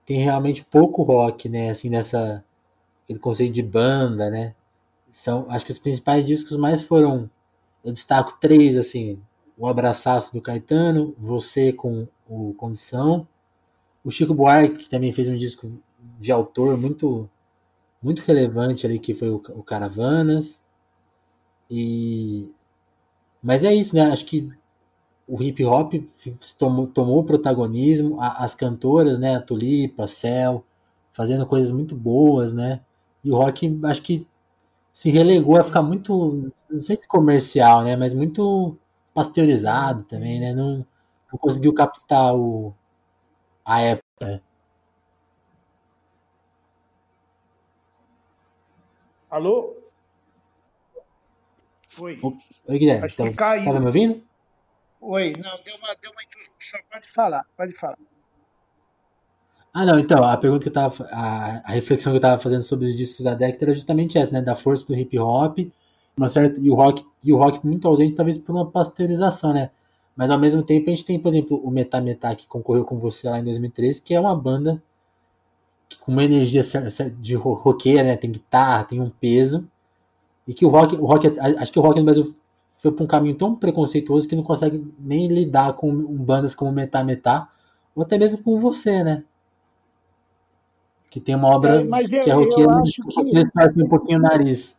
[0.07, 1.70] tem realmente pouco rock, né?
[1.70, 2.44] Assim, nessa.
[3.07, 4.54] Aquele conceito de banda, né?
[5.11, 7.30] São, acho que os principais discos mais foram.
[7.84, 9.18] Eu destaco três, assim.
[9.57, 13.26] O Abraçaço do Caetano, Você com o Condição.
[14.04, 15.72] O Chico Buarque, que também fez um disco
[16.20, 17.28] de autor muito
[18.02, 20.62] muito relevante ali, que foi o, o Caravanas.
[21.70, 22.50] E...
[23.42, 24.02] Mas é isso, né?
[24.02, 24.48] Acho que
[25.26, 25.94] o hip hop
[26.59, 29.36] tomou, tomou protagonismo, as cantoras, né?
[29.36, 30.64] A Tulipa, a Cell,
[31.12, 32.80] fazendo coisas muito boas, né?
[33.26, 34.24] E o rock, acho que
[34.92, 37.96] se relegou a ficar muito, não sei se comercial, né?
[37.96, 38.78] Mas muito
[39.12, 40.52] pasteurizado também, né?
[40.52, 40.86] Não,
[41.32, 42.72] não conseguiu captar o,
[43.64, 44.40] a época.
[49.28, 49.76] Alô?
[51.98, 52.20] Oi.
[52.68, 53.06] Oi, Guilherme.
[53.06, 53.64] Acho então, que caiu.
[53.64, 54.24] Tá me ouvindo?
[55.00, 56.80] Oi, não, deu uma, deu uma interrupção.
[56.92, 57.98] Pode falar, pode falar.
[59.78, 61.06] Ah, não, então, a pergunta que eu tava.
[61.12, 64.32] A, a reflexão que eu tava fazendo sobre os discos da década era justamente essa,
[64.32, 64.40] né?
[64.40, 65.58] Da força do hip hop,
[66.16, 69.68] uma certa, e o rock, e o rock muito ausente, talvez por uma pasteurização, né?
[70.16, 72.96] Mas ao mesmo tempo a gente tem, por exemplo, o Metá Metá que concorreu com
[72.98, 74.82] você lá em 2013, que é uma banda
[75.90, 76.62] que, com uma energia
[77.20, 78.16] de roqueira, né?
[78.16, 79.68] Tem guitarra, tem um peso.
[80.48, 82.34] E que o rock, o rock acho que o rock no Brasil
[82.78, 87.04] foi para um caminho tão preconceituoso que não consegue nem lidar com bandas como Metá
[87.04, 87.50] Metá,
[87.94, 89.24] ou até mesmo com você, né?
[91.16, 93.72] Que tem uma obra é, que é roqueira, que...
[93.72, 94.78] que um pouquinho o nariz.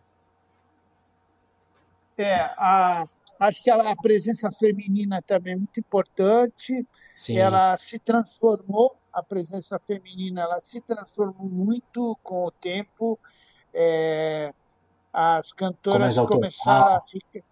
[2.16, 3.08] É, a,
[3.40, 6.86] acho que a, a, presença feminina também é muito importante.
[7.16, 7.40] Sim.
[7.40, 13.18] Ela se transformou, a presença feminina ela se transformou muito com o tempo.
[13.74, 14.54] É,
[15.12, 17.44] as cantoras começaram a, ficar,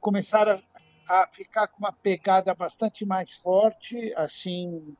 [0.00, 0.62] começaram
[1.06, 4.96] a ficar com uma pegada bastante mais forte, assim,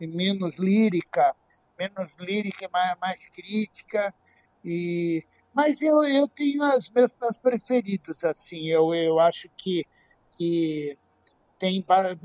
[0.00, 1.32] menos lírica,
[1.80, 4.12] menos lírica, mais, mais crítica.
[4.62, 5.24] E,
[5.54, 7.12] mas eu, eu tenho as meus
[7.42, 9.86] preferidos, assim, eu, eu acho que,
[10.36, 10.98] que
[11.58, 11.82] tem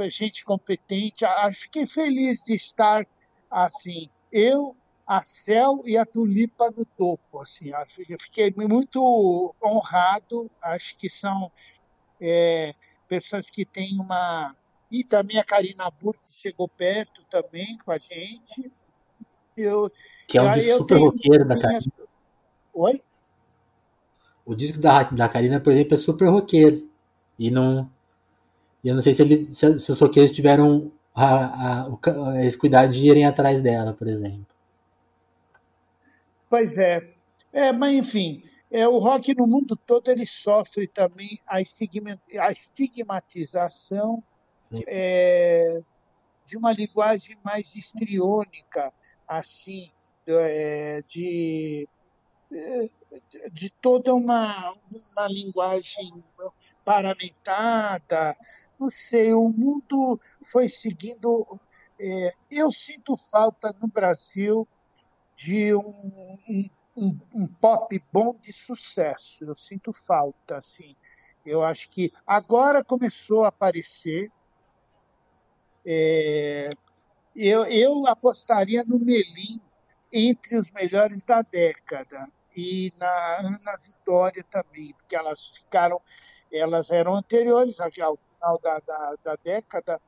[0.09, 1.23] gente competente.
[1.53, 3.07] Fiquei feliz de estar
[3.49, 4.75] assim, eu,
[5.07, 7.71] a Cel e a Tulipa no topo, assim,
[8.09, 11.49] eu fiquei muito honrado, acho que são
[12.19, 12.73] é,
[13.07, 14.53] pessoas que têm uma
[14.91, 18.71] e também a Karina Burke chegou perto também com a gente.
[19.57, 19.91] Eu,
[20.27, 21.91] que é um disco super roqueiro da Karina.
[22.73, 23.01] Oi?
[24.45, 26.87] O disco da, da Karina, por exemplo, é super roqueiro.
[27.37, 27.89] E não.
[28.83, 32.57] E eu não sei se, ele, se, se os roqueiros tiveram a, a, a, esse
[32.57, 34.45] cuidado de irem atrás dela, por exemplo.
[36.49, 37.09] Pois é.
[37.51, 44.21] É, mas enfim, é, o rock no mundo todo ele sofre também a, a estigmatização
[44.87, 45.81] é,
[46.45, 48.91] de uma linguagem mais histriônica,
[49.27, 49.91] assim,
[50.27, 51.87] é, de,
[52.51, 52.89] é,
[53.51, 56.23] de toda uma, uma linguagem
[56.83, 58.35] paramentada.
[58.79, 61.59] Não sei, o mundo foi seguindo.
[61.99, 64.67] É, eu sinto falta no Brasil
[65.35, 69.45] de um, um, um, um pop bom de sucesso.
[69.45, 70.95] Eu sinto falta, assim.
[71.45, 74.31] Eu acho que agora começou a aparecer.
[75.85, 76.71] É,
[77.35, 79.61] eu, eu apostaria no Melim
[80.11, 86.01] entre os melhores da década e na Ana Vitória também, porque elas ficaram,
[86.51, 90.01] elas eram anteriores ao final da, da, da década,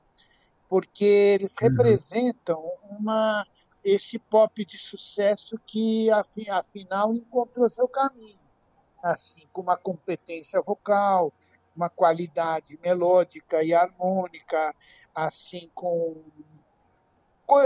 [0.69, 1.67] porque eles uhum.
[1.67, 3.45] representam uma
[3.84, 8.39] esse pop de sucesso que afinal encontrou seu caminho,
[9.01, 11.32] assim com uma competência vocal,
[11.73, 14.75] uma qualidade melódica e harmônica,
[15.15, 16.21] assim com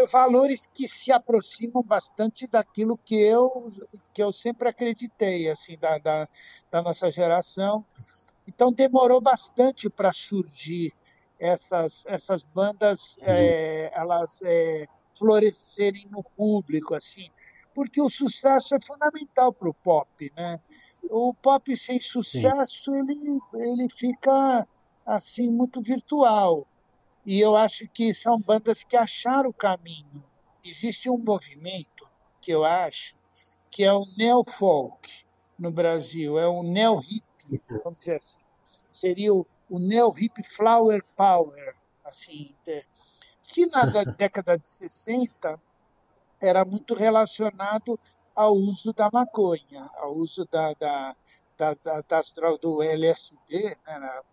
[0.09, 3.71] valores que se aproximam bastante daquilo que eu
[4.13, 6.29] que eu sempre acreditei assim da, da,
[6.69, 7.83] da nossa geração.
[8.47, 10.93] Então demorou bastante para surgir
[11.39, 17.29] essas essas bandas é, elas é, florescerem no público assim.
[17.73, 20.59] Porque o sucesso é fundamental para o pop né?
[21.09, 24.67] O pop sem sucesso ele ele fica
[25.05, 26.67] assim muito virtual
[27.25, 30.23] e eu acho que são bandas que acharam o caminho
[30.63, 32.07] existe um movimento
[32.39, 33.15] que eu acho
[33.69, 35.25] que é o neo-folk
[35.57, 37.23] no Brasil, é o neo-hip,
[37.83, 38.41] vamos dizer assim.
[38.91, 42.53] Seria o, o neo-hip flower power, assim,
[43.43, 43.85] que na
[44.17, 45.59] década de 60
[46.39, 47.99] era muito relacionado
[48.35, 51.15] ao uso da maconha, ao uso da, da,
[51.61, 54.23] da, da das drogas do LSD, né, na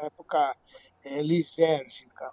[0.00, 0.56] época
[1.04, 2.32] é, lisérgica.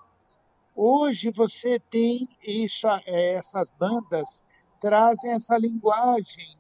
[0.76, 4.44] Hoje você tem isso, é, essas bandas
[4.80, 6.58] trazem essa linguagem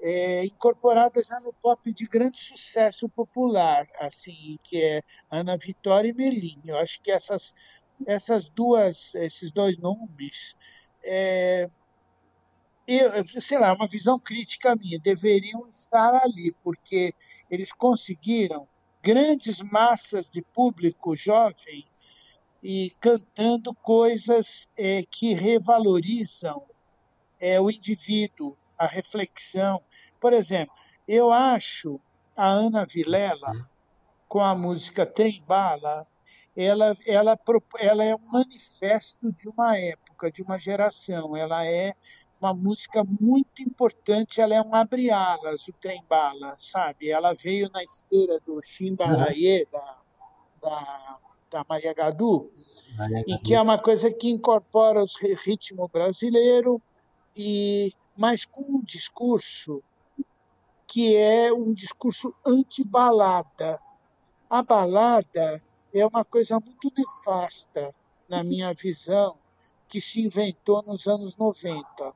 [0.00, 6.12] é, incorporada já no pop de grande sucesso popular, assim, que é Ana Vitória e
[6.12, 6.60] Melim.
[6.64, 7.52] Eu acho que essas,
[8.06, 10.54] essas duas, esses dois nomes,
[11.02, 11.68] é,
[12.86, 17.14] eu, sei lá, uma visão crítica minha, deveriam estar ali, porque
[17.50, 18.66] eles conseguiram
[19.02, 21.86] grandes massas de público jovem
[22.62, 26.62] e cantando coisas é, que revalorizam
[27.38, 29.82] é, o indivíduo, a reflexão.
[30.18, 30.74] Por exemplo,
[31.06, 32.00] eu acho
[32.34, 33.64] a Ana Vilela, uhum.
[34.26, 36.06] com a música Trem Bala,
[36.56, 37.38] ela, ela,
[37.78, 41.36] ela é um manifesto de uma época, de uma geração.
[41.36, 41.92] Ela é
[42.44, 47.10] uma música muito importante, ela é um abre-alas, o Trem Bala, sabe?
[47.10, 49.70] Ela veio na esteira do Chimbalaye, uhum.
[49.72, 49.98] da,
[50.62, 51.18] da
[51.54, 52.50] da Maria Gadu,
[52.98, 55.06] Maria e que é uma coisa que incorpora o
[55.44, 56.82] ritmo brasileiro,
[57.36, 59.80] e mas com um discurso
[60.86, 63.78] que é um discurso anti-balada.
[64.50, 67.94] A balada é uma coisa muito nefasta,
[68.28, 69.36] na minha visão,
[69.88, 72.12] que se inventou nos anos 90,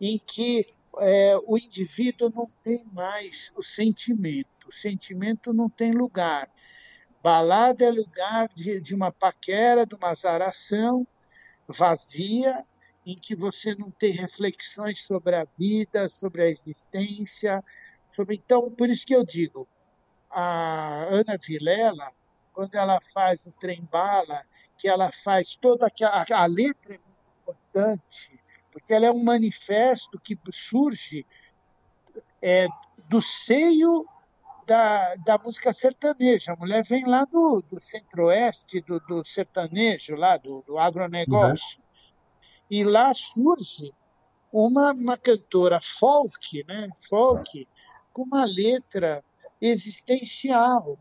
[0.00, 0.66] em que
[0.98, 6.50] é, o indivíduo não tem mais o sentimento, o sentimento não tem lugar.
[7.22, 11.06] Balada é lugar de, de uma paquera, de uma zaração
[11.66, 12.64] vazia,
[13.04, 17.62] em que você não tem reflexões sobre a vida, sobre a existência.
[18.14, 18.36] Sobre...
[18.36, 19.68] Então, por isso que eu digo,
[20.30, 22.12] a Ana Vilela,
[22.52, 24.42] quando ela faz o trem bala,
[24.76, 26.24] que ela faz toda aquela.
[26.30, 28.36] A letra é muito importante,
[28.78, 31.26] porque ela é um manifesto que surge
[32.40, 32.66] é,
[33.08, 34.06] do seio
[34.66, 36.52] da, da música sertaneja.
[36.52, 41.78] A mulher vem lá do, do centro-oeste, do, do sertanejo, lá do, do agronegócio.
[41.78, 41.84] Uhum.
[42.70, 43.94] E lá surge
[44.52, 46.88] uma, uma cantora folk, né?
[47.08, 47.66] folk,
[48.12, 49.22] com uma letra
[49.60, 50.98] existencial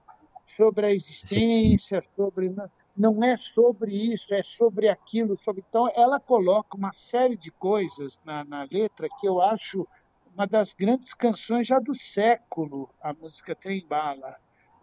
[0.48, 2.50] sobre a existência, sobre
[2.98, 8.20] não é sobre isso, é sobre aquilo, sobre então ela coloca uma série de coisas
[8.26, 9.88] na, na letra que eu acho
[10.34, 14.36] uma das grandes canções já do século, a música Trem Bala,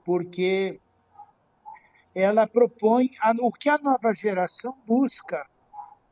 [0.04, 0.80] porque
[2.14, 3.10] ela propõe
[3.40, 5.44] o que a nova geração busca,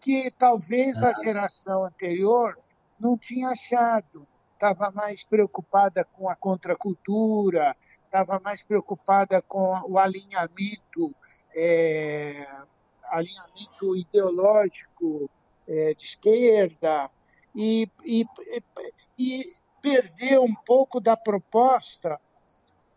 [0.01, 2.59] que talvez a geração anterior
[2.99, 4.27] não tinha achado.
[4.55, 11.15] Estava mais preocupada com a contracultura, estava mais preocupada com o alinhamento,
[11.55, 12.47] é,
[13.05, 15.31] alinhamento ideológico
[15.69, 17.11] é, de esquerda,
[17.55, 18.27] e, e,
[19.19, 22.19] e perdeu um pouco da proposta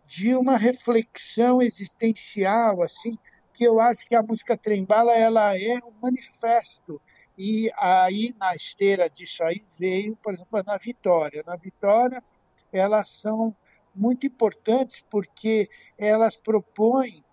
[0.08, 3.18] de uma reflexão existencial, assim,
[3.54, 7.02] que eu acho que a música Trembala ela é um manifesto.
[7.38, 11.44] E aí, na esteira disso aí, veio, por exemplo, na Vitória.
[11.46, 12.24] Na Vitória,
[12.72, 13.56] elas são
[13.94, 17.25] muito importantes porque elas propõem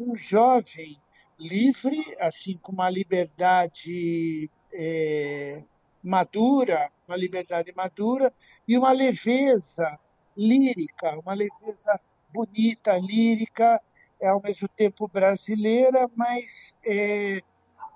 [0.00, 0.96] um jovem
[1.38, 5.62] livre, assim, com uma liberdade é,
[6.02, 8.32] madura, uma liberdade madura
[8.66, 9.98] e uma leveza
[10.36, 12.00] lírica, uma leveza
[12.32, 13.80] bonita, lírica,
[14.20, 17.40] é ao mesmo tempo brasileira, mas é,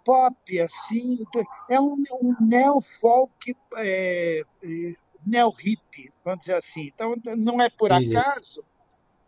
[0.05, 1.25] pop, assim,
[1.69, 4.93] é um, um neo-folk, é, é,
[5.27, 6.91] neo-hip, vamos dizer assim.
[6.95, 8.65] Então, não é por acaso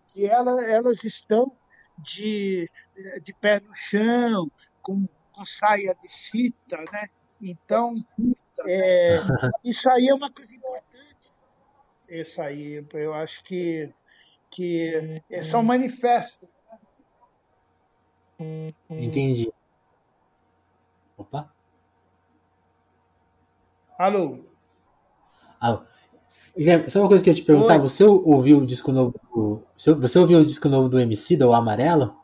[0.08, 1.52] que ela, elas estão
[1.98, 2.68] de,
[3.22, 4.50] de pé no chão,
[4.82, 7.06] com, com saia de chita, né?
[7.40, 7.94] Então,
[8.66, 9.16] é,
[9.64, 11.34] isso aí é uma coisa importante.
[12.08, 13.92] Isso aí, eu acho que,
[14.50, 16.48] que é só um manifesto.
[18.90, 19.52] Entendi.
[21.16, 21.52] Opa.
[23.98, 24.44] Alô?
[25.58, 25.84] Alô.
[26.56, 27.80] Guilherme, só uma coisa que eu ia te perguntar, Oi.
[27.80, 32.16] você ouviu o disco novo do, você ouviu o disco novo do MC, do Amarelo?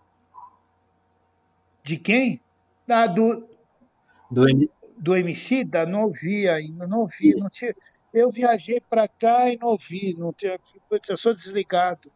[1.85, 2.41] De quem?
[2.89, 3.47] Ah, do,
[4.31, 4.45] do,
[4.97, 7.35] do MC da não ouvi ainda, não ouvi.
[7.39, 7.75] Não tinha,
[8.13, 10.59] eu viajei para cá e não ouvi, não tinha,
[11.09, 12.11] eu sou desligado.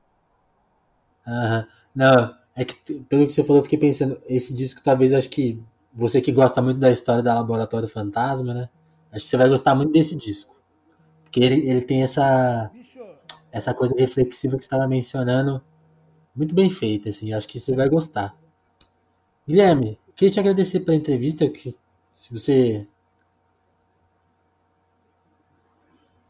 [1.26, 1.66] Aham.
[1.94, 5.62] Não, é que pelo que você falou, eu fiquei pensando, esse disco talvez acho que
[5.92, 8.68] você que gosta muito da história da Laboratório Fantasma, né?
[9.12, 10.55] Acho que você vai gostar muito desse disco.
[11.36, 12.70] Porque ele, ele tem essa,
[13.52, 15.62] essa coisa reflexiva que você estava mencionando.
[16.34, 17.30] Muito bem feita, assim.
[17.34, 18.34] Acho que você vai gostar.
[19.46, 21.46] Guilherme, queria te agradecer pela entrevista.
[21.50, 21.76] Que,
[22.10, 22.88] se você.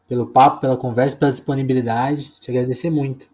[0.09, 2.37] Pelo papo, pela conversa, pela disponibilidade.
[2.41, 3.29] Te agradecer muito.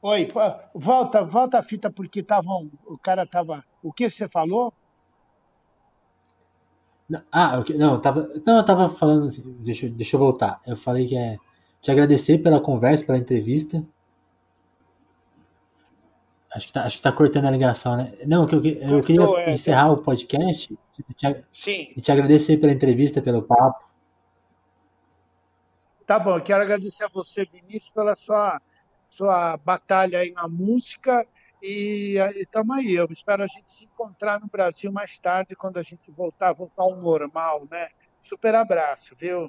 [0.00, 0.26] Oi,
[0.74, 3.62] volta, volta a fita porque tavam, o cara tava.
[3.82, 4.72] O que você falou?
[7.32, 10.60] Ah, okay, não, eu tava, não, eu tava falando assim, deixa, deixa eu voltar.
[10.66, 11.38] Eu falei que é
[11.80, 13.84] te agradecer pela conversa, pela entrevista.
[16.54, 18.12] Acho que tá, acho que tá cortando a ligação, né?
[18.26, 19.90] Não, eu, eu, eu queria é, encerrar é.
[19.90, 20.76] o podcast
[21.16, 21.92] te, Sim.
[21.96, 23.88] e te agradecer pela entrevista, pelo papo.
[26.06, 28.60] Tá bom, eu quero agradecer a você, Vinícius, pela sua,
[29.10, 31.24] sua batalha aí na música
[31.62, 32.94] e estamos aí.
[32.94, 36.82] Eu espero a gente se encontrar no Brasil mais tarde, quando a gente voltar, voltar
[36.82, 37.88] ao normal, né?
[38.20, 39.48] Super abraço, viu?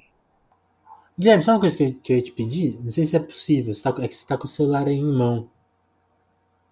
[1.18, 2.80] Guilherme, sabe uma coisa que eu, que eu ia te pedir?
[2.82, 4.96] Não sei se é possível, você tá, é que você está com o celular aí
[4.96, 5.50] em mão.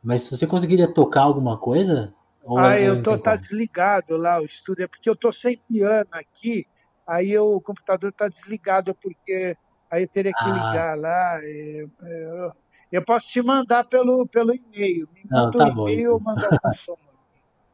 [0.03, 2.15] Mas você conseguiria tocar alguma coisa?
[2.43, 5.59] Ou, ah, é eu tô tá desligado lá o estúdio, é porque eu tô sem
[5.59, 6.67] piano aqui,
[7.07, 9.55] aí eu, o computador tá desligado porque
[9.91, 10.49] aí eu teria que ah.
[10.49, 11.39] ligar lá.
[11.43, 12.53] E, eu,
[12.91, 15.09] eu, posso te mandar pelo, pelo e-mail.
[15.15, 16.97] Me manda tá o e-mail, eu mando o som.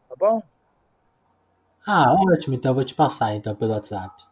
[0.09, 0.43] Tá bom?
[1.87, 2.55] Ah, ótimo.
[2.55, 4.25] Então eu vou te passar então pelo WhatsApp.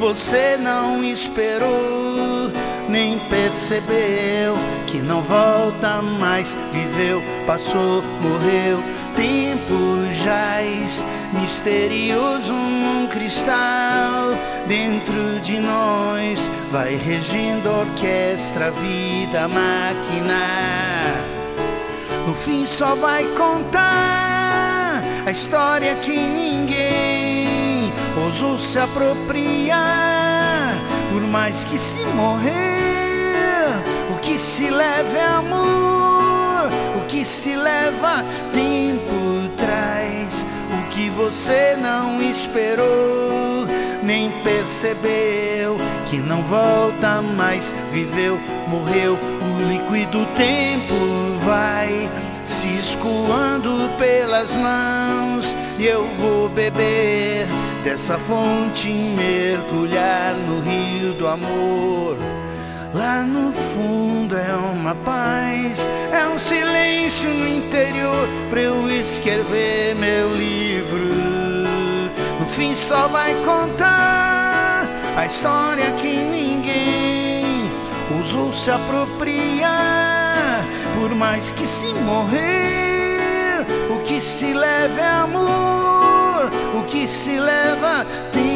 [0.00, 2.50] Você não esperou,
[2.88, 6.56] nem percebeu que não volta mais.
[6.72, 8.82] Viveu, passou, morreu.
[9.14, 14.30] Tempo jaz, misterioso num cristal.
[14.66, 21.14] Dentro de nós vai regindo a orquestra, vida, máquina.
[22.26, 26.49] No fim só vai contar a história que ninguém
[28.16, 30.74] ousou se apropriar,
[31.10, 33.74] por mais que se morrer,
[34.14, 41.76] o que se leva é amor, o que se leva tempo traz, o que você
[41.80, 43.66] não esperou,
[44.02, 52.10] nem percebeu, que não volta mais, viveu, morreu, o líquido tempo vai
[52.44, 57.46] se escoando pelas mãos e eu vou beber
[57.82, 62.16] dessa fonte mergulhar no rio do amor.
[62.92, 70.34] Lá no fundo é uma paz, é um silêncio no interior para eu escrever meu
[70.34, 70.98] livro.
[72.38, 77.70] No fim só vai contar a história que ninguém
[78.20, 80.66] usou se apropriar,
[80.98, 85.89] por mais que se morrer, o que se leva é amor
[86.74, 88.49] o que se leva tem